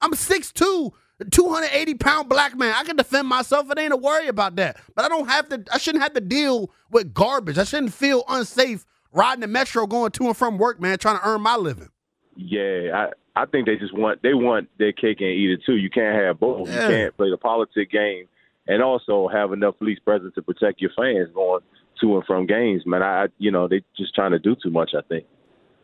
[0.00, 0.92] I'm 6'2,
[1.24, 2.74] 280 pound black man.
[2.76, 3.70] I can defend myself.
[3.70, 4.78] It ain't a worry about that.
[4.94, 7.58] But I don't have to, I shouldn't have to deal with garbage.
[7.58, 11.26] I shouldn't feel unsafe riding the Metro going to and from work, man, trying to
[11.26, 11.88] earn my living.
[12.36, 12.90] Yeah,
[13.34, 15.76] I I think they just want they want their cake and eat it too.
[15.76, 16.68] You can't have both.
[16.68, 16.88] Yeah.
[16.88, 18.26] You can't play the politic game
[18.66, 21.62] and also have enough police presence to protect your fans going
[22.00, 22.82] to and from games.
[22.84, 24.92] Man, I you know they just trying to do too much.
[24.96, 25.24] I think.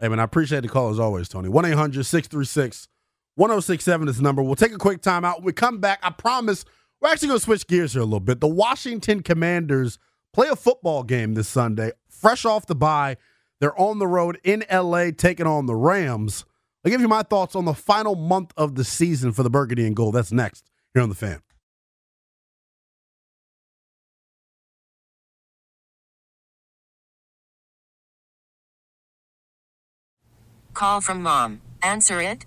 [0.00, 1.48] Hey, man, I appreciate the call as always, Tony.
[1.48, 2.88] 1 800 636
[3.36, 4.42] 1067 is the number.
[4.42, 5.36] We'll take a quick timeout.
[5.36, 6.00] When we come back.
[6.02, 6.64] I promise
[7.00, 8.40] we're actually going to switch gears here a little bit.
[8.40, 9.98] The Washington Commanders
[10.32, 13.16] play a football game this Sunday, fresh off the bye.
[13.60, 16.44] They're on the road in LA taking on the Rams.
[16.84, 19.86] I'll give you my thoughts on the final month of the season for the Burgundy
[19.86, 20.14] and Gold.
[20.14, 21.40] That's next here on The Fan.
[30.74, 31.60] Call from mom.
[31.82, 32.46] Answer it.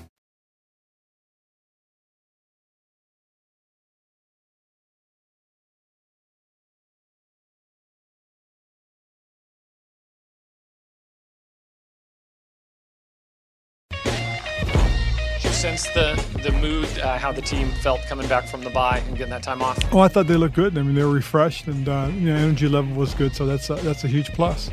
[17.01, 19.77] Uh, how the team felt coming back from the bye and getting that time off?
[19.93, 20.77] Oh, I thought they looked good.
[20.77, 23.35] I mean, they were refreshed, and uh, you know, energy level was good.
[23.35, 24.69] So that's a, that's a huge plus.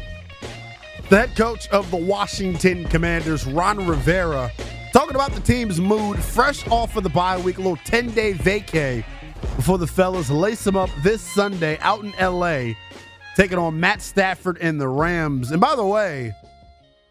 [1.08, 4.52] The head coach of the Washington Commanders, Ron Rivera,
[4.92, 8.34] talking about the team's mood fresh off of the bye week, a little 10 day
[8.34, 9.04] vacay
[9.56, 12.74] before the fellas lace them up this Sunday out in LA,
[13.36, 15.50] taking on Matt Stafford and the Rams.
[15.50, 16.34] And by the way,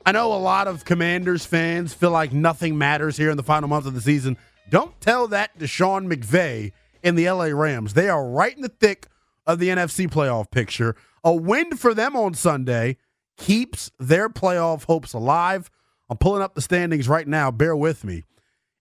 [0.05, 3.67] I know a lot of Commanders fans feel like nothing matters here in the final
[3.67, 4.37] month of the season.
[4.69, 7.93] Don't tell that to Sean McVay and the LA Rams.
[7.93, 9.07] They are right in the thick
[9.45, 10.95] of the NFC playoff picture.
[11.23, 12.97] A win for them on Sunday
[13.37, 15.69] keeps their playoff hopes alive.
[16.09, 17.51] I'm pulling up the standings right now.
[17.51, 18.23] Bear with me.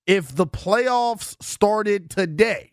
[0.06, 2.72] If the playoffs started today,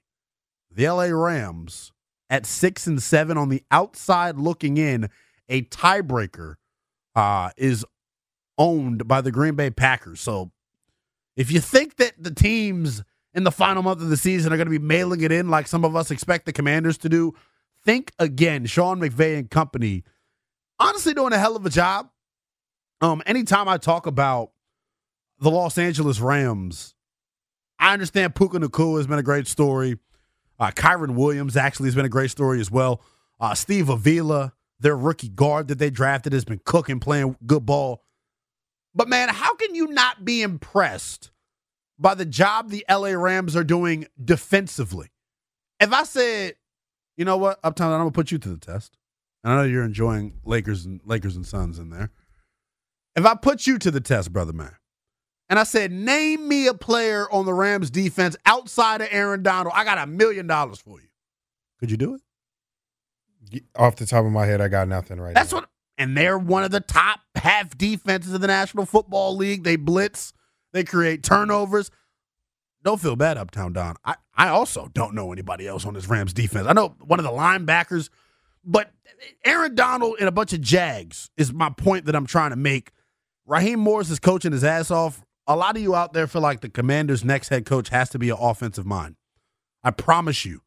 [0.72, 1.92] the LA Rams
[2.30, 5.10] at six and seven on the outside looking in,
[5.50, 6.56] a tiebreaker
[7.16, 7.86] uh, is
[8.58, 10.22] owned by the Green Bay Packers.
[10.22, 10.52] So
[11.36, 14.68] if you think that the teams in the final month of the season are going
[14.68, 17.34] to be mailing it in like some of us expect the Commanders to do,
[17.84, 18.66] think again.
[18.66, 20.04] Sean McVay and company
[20.80, 22.10] honestly doing a hell of a job.
[23.02, 24.52] Um, anytime I talk about
[25.40, 26.96] the Los Angeles Rams,
[27.80, 29.98] I understand Puka Nacua has been a great story.
[30.60, 33.02] Uh, Kyren Williams actually has been a great story as well.
[33.40, 38.02] Uh, Steve Avila, their rookie guard that they drafted, has been cooking, playing good ball.
[38.96, 41.32] But man, how can you not be impressed
[41.98, 45.10] by the job the LA Rams are doing defensively?
[45.80, 46.56] If I said,
[47.18, 48.98] you know what, Uptown, I'm gonna put you to the test.
[49.44, 52.12] And I know you're enjoying Lakers and Lakers and Suns in there.
[53.16, 54.76] If I put you to the test, brother man,
[55.50, 59.74] and I said, name me a player on the Rams defense outside of Aaron Donald,
[59.76, 61.08] I got a million dollars for you.
[61.80, 63.64] Could you do it?
[63.76, 66.64] Off the top of my head, I got nothing right That's what and they're one
[66.64, 69.64] of the top half defenses of the National Football League.
[69.64, 70.32] They blitz,
[70.72, 71.92] they create turnovers.
[72.84, 73.96] Don't feel bad, Uptown Don.
[74.06, 76.68] I, I also don't know anybody else on this Rams defense.
[76.68, 78.10] I know one of the linebackers,
[78.64, 78.92] but
[79.44, 82.92] Aaron Donald and a bunch of Jags is my point that I'm trying to make.
[83.46, 85.22] Raheem Morris is coaching his ass off.
[85.46, 88.20] A lot of you out there feel like the Commanders' next head coach has to
[88.20, 89.18] be an offensive mind.
[89.84, 90.62] I promise you,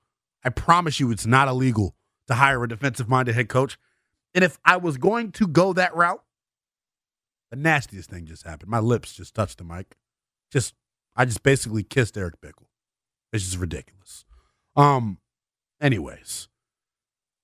[0.45, 1.95] I promise you, it's not illegal
[2.29, 3.79] to hire a defensive minded head coach.
[4.35, 6.23] And if I was going to go that route,
[7.51, 8.71] the nastiest thing just happened.
[8.71, 9.97] My lips just touched the mic.
[10.51, 10.75] Just
[11.15, 12.67] I just basically kissed Eric Bickle.
[13.33, 14.25] It's just ridiculous.
[14.75, 15.19] Um,
[15.81, 16.49] anyways,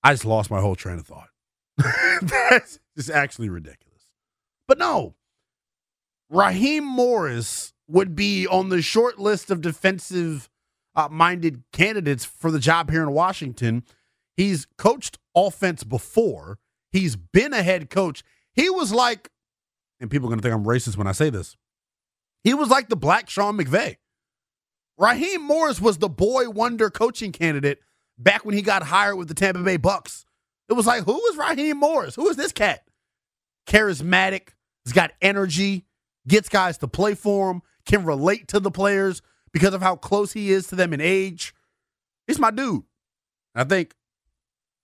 [0.02, 1.28] I just lost my whole train of thought.
[2.22, 4.04] That's just actually ridiculous.
[4.68, 5.14] But no,
[6.28, 10.48] Raheem Morris would be on the short list of defensive
[10.94, 13.84] uh, minded candidates for the job here in Washington.
[14.36, 16.58] He's coached offense before.
[16.90, 18.22] He's been a head coach.
[18.54, 19.30] He was like,
[20.02, 21.56] and people are going to think I'm racist when I say this.
[22.44, 23.96] He was like the black Sean McVay.
[24.98, 27.78] Raheem Morris was the boy wonder coaching candidate
[28.18, 30.26] back when he got hired with the Tampa Bay Bucks.
[30.68, 32.14] It was like, who is Raheem Morris?
[32.16, 32.84] Who is this cat?
[33.66, 34.48] Charismatic,
[34.84, 35.86] he's got energy,
[36.26, 40.32] gets guys to play for him, can relate to the players because of how close
[40.32, 41.54] he is to them in age.
[42.26, 42.82] He's my dude.
[43.54, 43.94] I think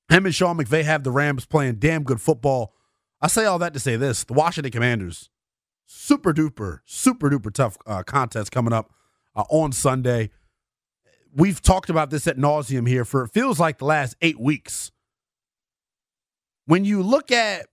[0.09, 2.75] him and Sean McVay have the Rams playing damn good football.
[3.21, 5.31] I say all that to say this: the Washington Commanders,
[5.87, 8.93] super duper, super duper tough uh, contest coming up
[9.35, 10.31] uh, on Sunday.
[11.35, 14.91] We've talked about this at nauseum here for it feels like the last eight weeks.
[16.65, 17.67] When you look at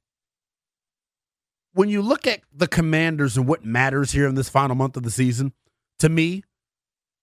[1.73, 5.03] when you look at the Commanders and what matters here in this final month of
[5.03, 5.51] the season,
[5.99, 6.43] to me,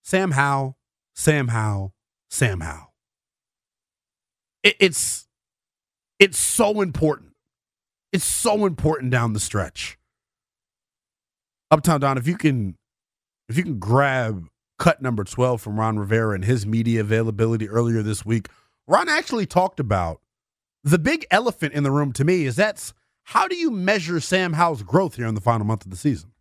[0.02, 0.76] Sam Howell,
[1.14, 1.94] Sam Howell,
[2.28, 2.92] Sam Howell
[4.62, 5.26] it, it's
[6.18, 7.31] it's so important.
[8.12, 9.98] It's so important down the stretch.
[11.70, 12.76] Uptown Don, if you can
[13.48, 14.48] if you can grab
[14.78, 18.48] cut number 12 from Ron Rivera and his media availability earlier this week,
[18.86, 20.20] Ron actually talked about
[20.84, 22.92] the big elephant in the room to me is that's
[23.24, 26.32] how do you measure Sam Howell's growth here in the final month of the season?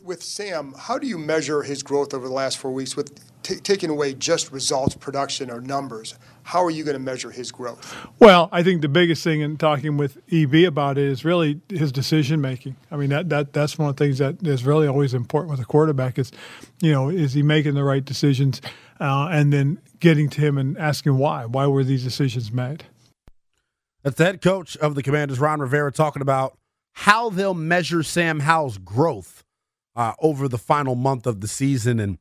[0.00, 3.56] With Sam, how do you measure his growth over the last four weeks with t-
[3.56, 6.14] taking away just results, production, or numbers?
[6.44, 7.94] How are you going to measure his growth?
[8.18, 11.92] Well, I think the biggest thing in talking with EB about it is really his
[11.92, 12.76] decision making.
[12.90, 15.60] I mean, that, that that's one of the things that is really always important with
[15.60, 16.32] a quarterback is,
[16.80, 18.60] you know, is he making the right decisions,
[19.00, 21.44] uh, and then getting to him and asking why.
[21.44, 22.84] Why were these decisions made?
[24.02, 26.56] That's the head coach of the Commanders, Ron Rivera, talking about
[26.92, 29.44] how they'll measure Sam Howell's growth
[29.96, 32.00] uh, over the final month of the season.
[32.00, 32.18] And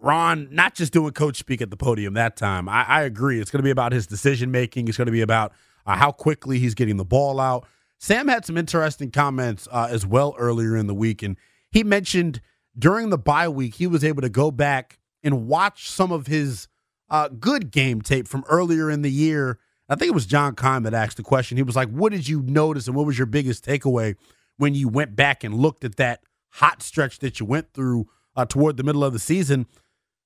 [0.00, 2.68] Ron, not just doing coach speak at the podium that time.
[2.68, 3.40] I, I agree.
[3.40, 4.88] It's going to be about his decision making.
[4.88, 5.52] It's going to be about
[5.86, 7.66] uh, how quickly he's getting the ball out.
[7.98, 11.36] Sam had some interesting comments uh, as well earlier in the week, and
[11.72, 12.40] he mentioned
[12.78, 16.68] during the bye week he was able to go back and watch some of his
[17.10, 19.58] uh, good game tape from earlier in the year.
[19.88, 21.56] I think it was John Keim that asked the question.
[21.56, 24.14] He was like, "What did you notice, and what was your biggest takeaway
[24.58, 26.20] when you went back and looked at that
[26.52, 29.66] hot stretch that you went through uh, toward the middle of the season.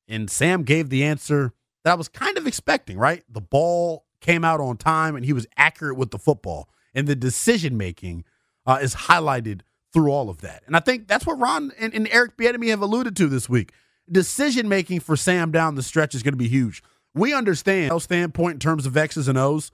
[0.09, 1.53] And Sam gave the answer
[1.85, 3.25] that I was kind of expecting, right?
[3.29, 6.69] The ball came out on time and he was accurate with the football.
[6.95, 8.25] And the decision making
[8.67, 9.63] uh, is highlighted
[9.93, 10.63] through all of that.
[10.67, 13.73] And I think that's what Ron and, and Eric Bieniemy have alluded to this week.
[14.11, 16.83] Decision making for Sam down the stretch is going to be huge.
[17.15, 19.71] We understand standpoint in terms of X's and O's.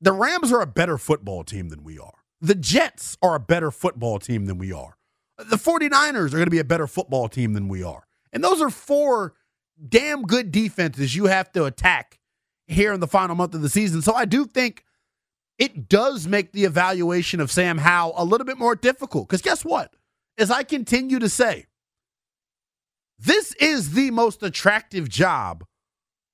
[0.00, 2.18] The Rams are a better football team than we are.
[2.40, 4.97] The Jets are a better football team than we are.
[5.38, 8.06] The 49ers are going to be a better football team than we are.
[8.32, 9.34] And those are four
[9.88, 12.18] damn good defenses you have to attack
[12.66, 14.02] here in the final month of the season.
[14.02, 14.84] So I do think
[15.58, 19.28] it does make the evaluation of Sam Howell a little bit more difficult.
[19.28, 19.94] Because guess what?
[20.36, 21.66] As I continue to say,
[23.18, 25.64] this is the most attractive job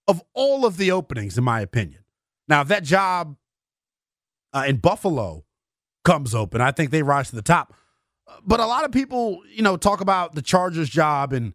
[0.07, 2.05] of all of the openings, in my opinion.
[2.47, 3.37] Now, if that job
[4.53, 5.45] uh, in Buffalo
[6.05, 7.75] comes open, I think they rise to the top.
[8.45, 11.55] But a lot of people, you know, talk about the Chargers job and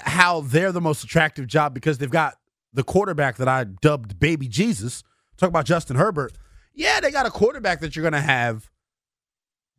[0.00, 2.34] how they're the most attractive job because they've got
[2.72, 5.02] the quarterback that I dubbed Baby Jesus.
[5.36, 6.32] Talk about Justin Herbert.
[6.74, 8.70] Yeah, they got a quarterback that you're going to have,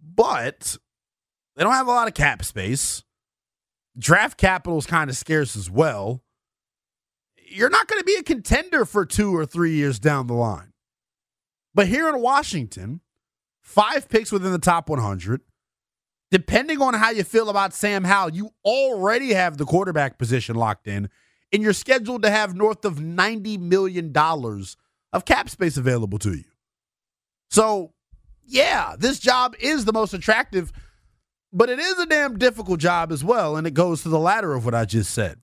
[0.02, 0.78] but
[1.56, 3.04] they don't have a lot of cap space.
[3.98, 6.24] Draft capital is kind of scarce as well.
[7.52, 10.74] You're not going to be a contender for two or three years down the line.
[11.74, 13.02] But here in Washington,
[13.62, 15.42] five picks within the top 100.
[16.32, 20.88] Depending on how you feel about Sam Howell, you already have the quarterback position locked
[20.88, 21.10] in,
[21.52, 26.44] and you're scheduled to have north of $90 million of cap space available to you.
[27.50, 27.94] So,
[28.46, 30.72] yeah, this job is the most attractive,
[31.52, 34.54] but it is a damn difficult job as well, and it goes to the latter
[34.54, 35.40] of what I just said.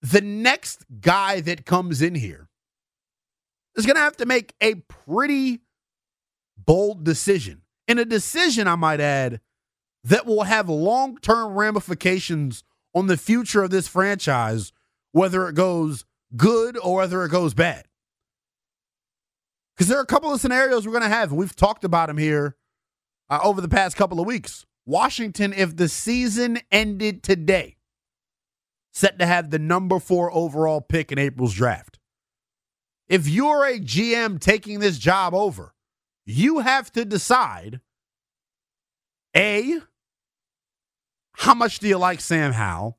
[0.00, 2.48] The next guy that comes in here
[3.76, 5.60] is going to have to make a pretty
[6.56, 7.61] bold decision
[7.92, 9.40] and a decision, I might add,
[10.02, 12.64] that will have long term ramifications
[12.94, 14.72] on the future of this franchise,
[15.12, 17.84] whether it goes good or whether it goes bad.
[19.76, 22.08] Because there are a couple of scenarios we're going to have, and we've talked about
[22.08, 22.56] them here
[23.28, 24.66] uh, over the past couple of weeks.
[24.86, 27.76] Washington, if the season ended today,
[28.92, 31.98] set to have the number four overall pick in April's draft.
[33.08, 35.74] If you're a GM taking this job over,
[36.24, 37.80] you have to decide
[39.36, 39.80] A,
[41.34, 42.98] how much do you like Sam Howell?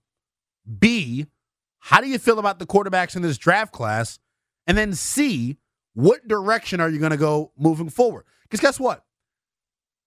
[0.79, 1.27] B,
[1.79, 4.19] how do you feel about the quarterbacks in this draft class?
[4.65, 5.57] And then C,
[5.93, 8.25] what direction are you going to go moving forward?
[8.43, 9.03] Because guess what?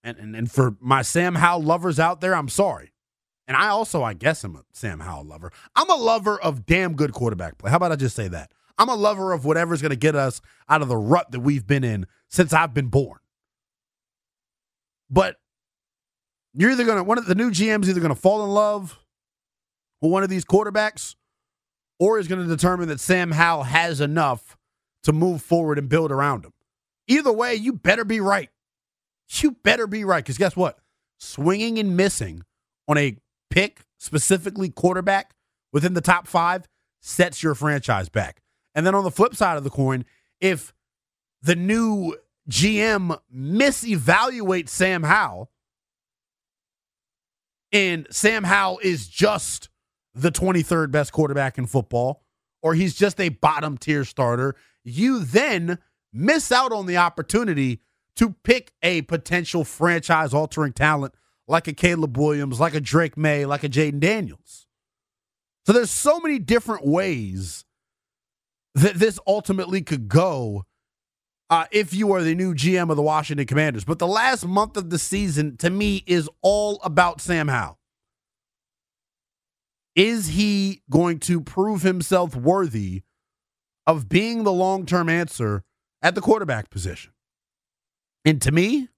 [0.03, 2.93] And, and, and for my Sam Howell lovers out there, I'm sorry.
[3.49, 5.53] And I also, I guess, I'm a Sam Howell lover.
[5.75, 7.71] I'm a lover of damn good quarterback play.
[7.71, 8.51] How about I just say that?
[8.79, 11.67] I'm a lover of whatever's going to get us out of the rut that we've
[11.67, 13.19] been in since I've been born.
[15.09, 15.37] But
[16.53, 18.99] you're either going to, one of the new GMs either going to fall in love
[20.01, 21.15] with one of these quarterbacks
[21.99, 24.57] or is going to determine that Sam Howell has enough
[25.05, 26.53] to move forward and build around him.
[27.07, 28.51] Either way, you better be right.
[29.29, 30.25] You better be right.
[30.25, 30.79] Because guess what?
[31.19, 32.43] Swinging and missing
[32.89, 33.17] on a
[33.51, 35.35] pick, specifically quarterback,
[35.73, 36.67] within the top five,
[37.01, 38.43] sets your franchise back.
[38.77, 40.05] And then on the flip side of the coin,
[40.39, 40.75] if
[41.41, 42.15] the new
[42.49, 45.51] GM misevaluates Sam Howell
[47.73, 49.71] and Sam Howell is just
[50.15, 52.23] the 23rd best quarterback in football,
[52.63, 54.55] or he's just a bottom tier starter,
[54.85, 55.79] you then
[56.13, 57.81] miss out on the opportunity
[58.17, 61.15] to pick a potential franchise altering talent
[61.49, 64.67] like a Caleb Williams, like a Drake Maye, like a Jayden Daniels.
[65.65, 67.66] So there's so many different ways
[68.77, 70.65] that this ultimately could go
[71.49, 73.85] uh, if you are the new GM of the Washington Commanders.
[73.85, 77.79] But the last month of the season, to me, is all about Sam Howell.
[79.95, 83.03] Is he going to prove himself worthy
[83.87, 85.65] of being the long term answer
[86.03, 87.13] at the quarterback position?
[88.27, 88.89] And to me,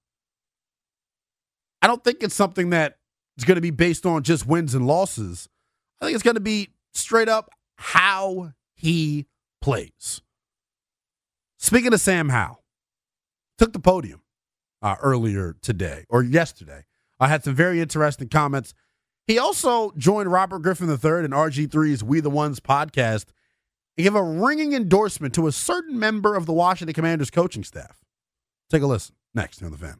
[1.81, 2.97] I don't think it's something that
[3.37, 5.47] is going to be based on just wins and losses.
[6.01, 9.25] I think it's going to be straight up how he
[9.61, 10.21] plays.
[11.57, 12.63] Speaking of Sam Howell,
[13.57, 14.21] took the podium
[14.81, 16.85] uh, earlier today or yesterday.
[17.19, 18.73] I had some very interesting comments.
[19.27, 23.25] He also joined Robert Griffin III and RG3's We the Ones podcast
[23.97, 27.99] and gave a ringing endorsement to a certain member of the Washington Commanders coaching staff.
[28.71, 29.99] Take a listen next on the fan.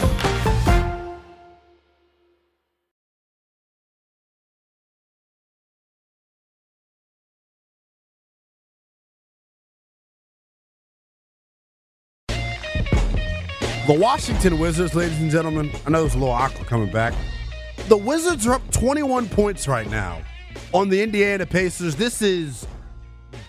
[13.91, 17.13] The Washington Wizards, ladies and gentlemen, I know it's a little awkward coming back.
[17.89, 20.21] The Wizards are up 21 points right now
[20.73, 21.97] on the Indiana Pacers.
[21.97, 22.65] This is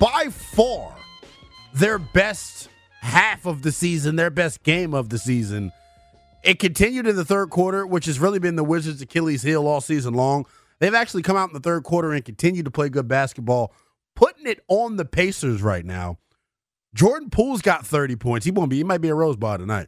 [0.01, 0.97] by far
[1.75, 2.69] their best
[3.03, 5.71] half of the season, their best game of the season.
[6.43, 9.81] It continued in the third quarter, which has really been the Wizards' Achilles heel all
[9.81, 10.47] season long.
[10.81, 13.73] They've actually come out in the third quarter and continued to play good basketball,
[14.17, 16.19] putting it on the Pacers right now.
[16.95, 18.45] Jordan Poole's got 30 points.
[18.45, 19.87] He won't be, he might be a rose bar tonight.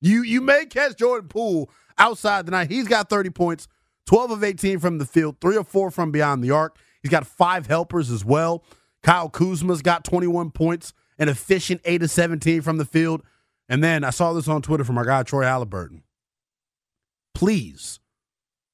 [0.00, 2.70] You you may catch Jordan Poole outside tonight.
[2.70, 3.68] He's got 30 points,
[4.06, 6.78] 12 of 18 from the field, three or four from beyond the arc.
[7.02, 8.64] He's got five helpers as well.
[9.02, 13.22] Kyle Kuzma's got 21 points, an efficient 8 of 17 from the field.
[13.68, 16.02] And then I saw this on Twitter from our guy Troy Halliburton.
[17.34, 18.00] Please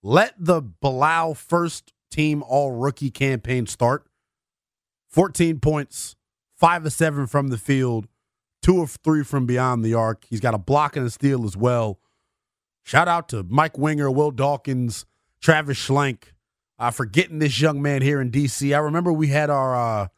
[0.03, 4.07] let the Bilal first team all rookie campaign start.
[5.11, 6.17] 14 points,
[6.57, 8.07] 5 of 7 from the field,
[8.63, 10.25] two of three from beyond the arc.
[10.31, 11.99] He's got a block and a steal as well.
[12.85, 15.05] Shout out to Mike Winger, Will Dawkins,
[15.41, 16.33] Travis Schlenk
[16.79, 18.75] uh, for getting this young man here in DC.
[18.75, 20.09] I remember we had our uh,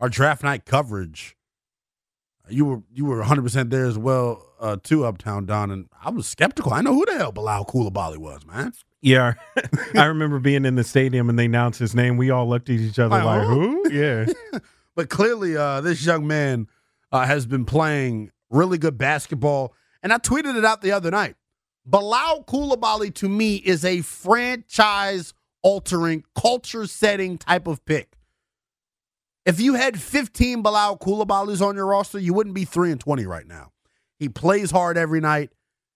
[0.00, 1.36] our draft night coverage.
[2.48, 6.10] You were you were 100 percent there as well uh, too, Uptown Don, and I
[6.10, 6.72] was skeptical.
[6.72, 8.72] I know who the hell Bilal Coulibaly was, man.
[9.00, 9.34] Yeah,
[9.96, 12.16] I remember being in the stadium and they announced his name.
[12.16, 14.26] We all looked at each other like, Like, "Who?" Yeah,
[14.94, 16.68] but clearly, uh, this young man
[17.12, 19.74] uh, has been playing really good basketball.
[20.02, 21.36] And I tweeted it out the other night.
[21.84, 28.16] Bilal Coulibaly to me is a franchise altering, culture setting type of pick.
[29.44, 33.26] If you had 15 Bilal Coulibalys on your roster, you wouldn't be 3 and 20
[33.26, 33.72] right now.
[34.18, 35.50] He plays hard every night.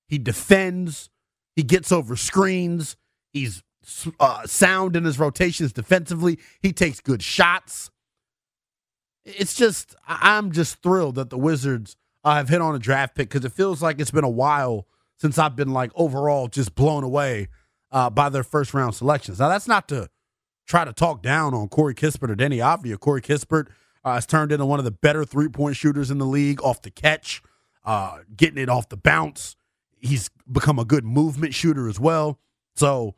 [0.08, 1.08] He defends.
[1.54, 2.96] He gets over screens.
[3.32, 3.62] He's
[4.18, 6.38] uh, sound in his rotations defensively.
[6.60, 7.90] He takes good shots.
[9.26, 13.28] It's just, I'm just thrilled that the Wizards uh, have hit on a draft pick
[13.28, 14.86] because it feels like it's been a while
[15.18, 17.48] since I've been like overall just blown away
[17.90, 19.40] uh, by their first round selections.
[19.40, 20.08] Now, that's not to
[20.66, 22.98] try to talk down on Corey Kispert or Deni Avdija.
[23.00, 23.68] Corey Kispert
[24.04, 26.82] uh, has turned into one of the better three point shooters in the league off
[26.82, 27.42] the catch,
[27.84, 29.56] uh, getting it off the bounce.
[29.98, 32.38] He's become a good movement shooter as well.
[32.76, 33.14] So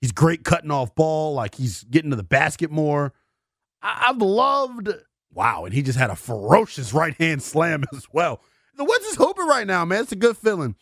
[0.00, 3.12] he's great cutting off ball, like he's getting to the basket more.
[3.82, 4.88] I- I've loved,
[5.32, 8.40] wow, and he just had a ferocious right hand slam as well.
[8.76, 10.02] The Wizards hooping right now, man.
[10.02, 10.74] It's a good feeling.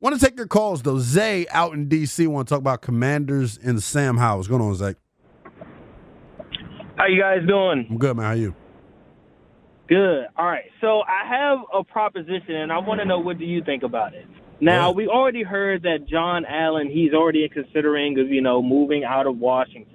[0.00, 0.98] Want to take your calls though.
[0.98, 4.38] Zay out in DC want to talk about Commanders and Sam Howell.
[4.38, 4.94] What's going on, Zay?
[6.96, 7.86] How you guys doing?
[7.88, 8.26] I'm good, man.
[8.26, 8.54] How you?
[9.88, 10.26] Good.
[10.36, 10.64] All right.
[10.80, 14.14] So I have a proposition, and I want to know what do you think about
[14.14, 14.26] it.
[14.60, 19.26] Now we already heard that John Allen he's already considering of you know moving out
[19.26, 19.93] of Washington.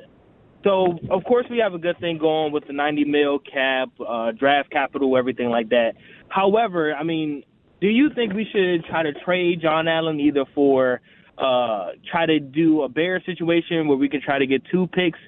[0.64, 4.32] So of course we have a good thing going with the 90 mil cap, uh,
[4.32, 5.93] draft capital, everything like that.
[6.28, 7.43] However, I mean,
[7.82, 11.01] do you think we should try to trade John Allen either for
[11.38, 15.20] uh, try to do a bear situation where we can try to get two picks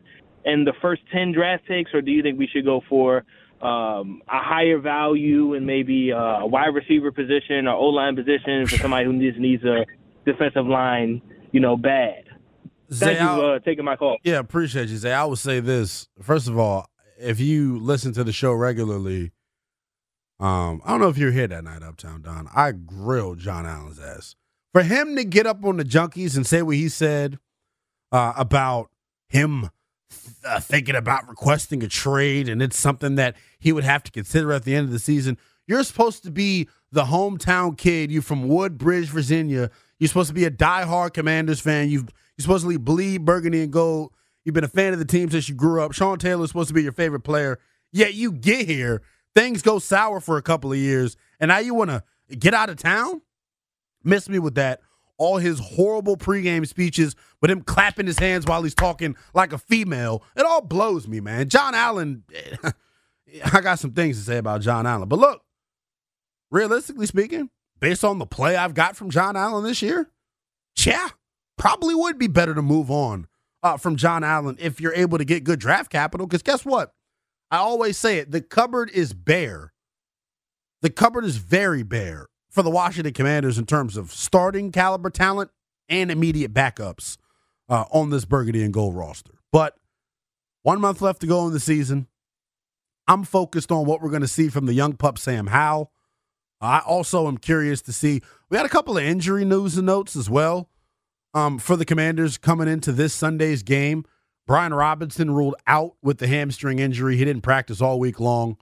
[0.44, 3.24] in the first 10 draft picks, or do you think we should go for
[3.62, 8.66] um, a higher value and maybe uh, a wide receiver position or O line position
[8.68, 9.86] for somebody who needs needs a
[10.26, 11.22] defensive line,
[11.52, 12.26] you know, bad?
[12.94, 14.18] Zay, Thank you I'll- uh, taking my call.
[14.24, 15.14] Yeah, appreciate you, Zay.
[15.14, 16.08] I would say this.
[16.22, 16.90] First of all,
[17.20, 19.32] if you listen to the show regularly,
[20.40, 22.50] um, I don't know if you're here that night, Uptown Don.
[22.54, 24.36] I grilled John Allen's ass.
[24.74, 27.38] For him to get up on the junkies and say what he said
[28.12, 28.90] uh, about
[29.30, 29.70] him
[30.46, 34.52] uh, thinking about requesting a trade and it's something that he would have to consider
[34.52, 35.38] at the end of the season.
[35.68, 38.12] You're supposed to be the hometown kid.
[38.12, 39.70] You're from Woodbridge, Virginia.
[40.00, 41.90] You're supposed to be a diehard Commanders fan.
[41.90, 44.14] You've you supposedly bleed burgundy and gold.
[44.44, 45.94] You've been a fan of the team since you grew up.
[45.94, 47.60] Sean Taylor's supposed to be your favorite player.
[47.92, 49.02] Yet you get here,
[49.36, 52.04] things go sour for a couple of years, and now you want to
[52.38, 53.22] get out of town?
[54.04, 54.82] Miss me with that.
[55.18, 59.60] All his horrible pregame speeches with him clapping his hands while he's talking like a
[59.60, 60.24] female.
[60.36, 61.50] It all blows me, man.
[61.50, 62.72] John Allen, eh,
[63.54, 65.08] I got some things to say about John Allen.
[65.08, 65.44] But look,
[66.50, 70.10] realistically speaking, based on the play I've got from John Allen this year,
[70.84, 71.10] yeah,
[71.62, 73.28] probably would be better to move on
[73.62, 76.26] uh, from John Allen if you're able to get good draft capital.
[76.26, 76.92] Because guess what?
[77.52, 79.72] I always say it the cupboard is bare.
[80.82, 85.52] The cupboard is very bare for the Washington Commanders in terms of starting caliber talent
[85.88, 87.18] and immediate backups
[87.70, 89.34] uh, on this burgundy and gold roster.
[89.52, 89.76] But
[90.64, 92.08] one month left to go in the season.
[93.08, 95.92] I'm focused on what we're going to see from the young pup Sam Howell.
[96.60, 98.24] I also am curious to see.
[98.50, 100.71] We had a couple of injury news and notes as well
[101.34, 104.06] um, for the Commanders coming into this Sunday's game.
[104.48, 107.16] Brian Robinson ruled out with the hamstring injury.
[107.16, 108.58] He didn't practice all week long.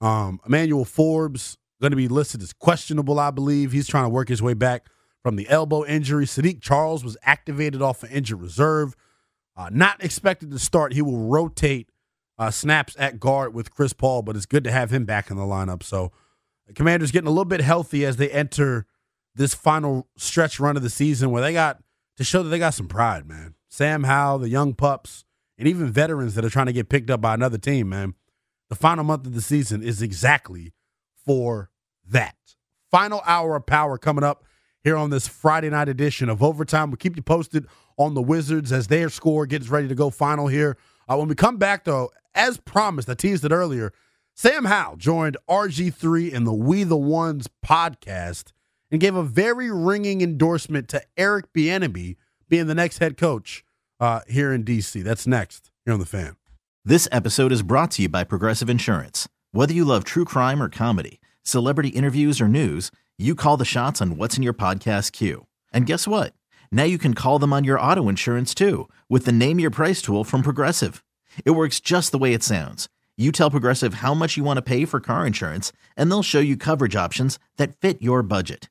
[0.00, 3.72] Um, Emmanuel Forbes going to be listed as questionable, I believe.
[3.72, 4.86] He's trying to work his way back
[5.22, 6.24] from the elbow injury.
[6.24, 8.96] Saahdiq Charles was activated off an injured reserve.
[9.56, 10.92] Uh, not expected to start.
[10.94, 11.90] He will rotate
[12.38, 15.36] uh, snaps at guard with Chris Paul, but it's good to have him back in
[15.36, 15.82] the lineup.
[15.82, 16.12] So,
[16.66, 18.86] the Commanders getting a little bit healthy as they enter
[19.34, 21.82] this final stretch run of the season where they got
[22.20, 23.54] to show that they got some pride, man.
[23.70, 25.24] Sam Howell, the young pups,
[25.56, 28.12] and even veterans that are trying to get picked up by another team, man.
[28.68, 30.74] The final month of the season is exactly
[31.24, 31.70] for
[32.06, 32.36] that.
[32.90, 34.44] Final hour of power coming up
[34.84, 36.90] here on this Friday night edition of Overtime.
[36.90, 37.66] We'll keep you posted
[37.96, 40.76] on the Wizards as their score gets ready to go final here.
[41.08, 43.94] Uh, when we come back, though, as promised, I teased it earlier,
[44.34, 48.52] Sam Howell joined RG3 in the We the Ones podcast
[48.90, 52.16] and gave a very ringing endorsement to Eric Bieniemy
[52.48, 53.64] being the next head coach
[54.00, 55.02] uh, here in DC.
[55.02, 56.36] That's next here on the Fan.
[56.84, 59.28] This episode is brought to you by Progressive Insurance.
[59.52, 64.00] Whether you love true crime or comedy, celebrity interviews or news, you call the shots
[64.00, 65.46] on what's in your podcast queue.
[65.72, 66.32] And guess what?
[66.72, 70.00] Now you can call them on your auto insurance too with the Name Your Price
[70.00, 71.04] tool from Progressive.
[71.44, 72.88] It works just the way it sounds.
[73.16, 76.40] You tell Progressive how much you want to pay for car insurance, and they'll show
[76.40, 78.70] you coverage options that fit your budget.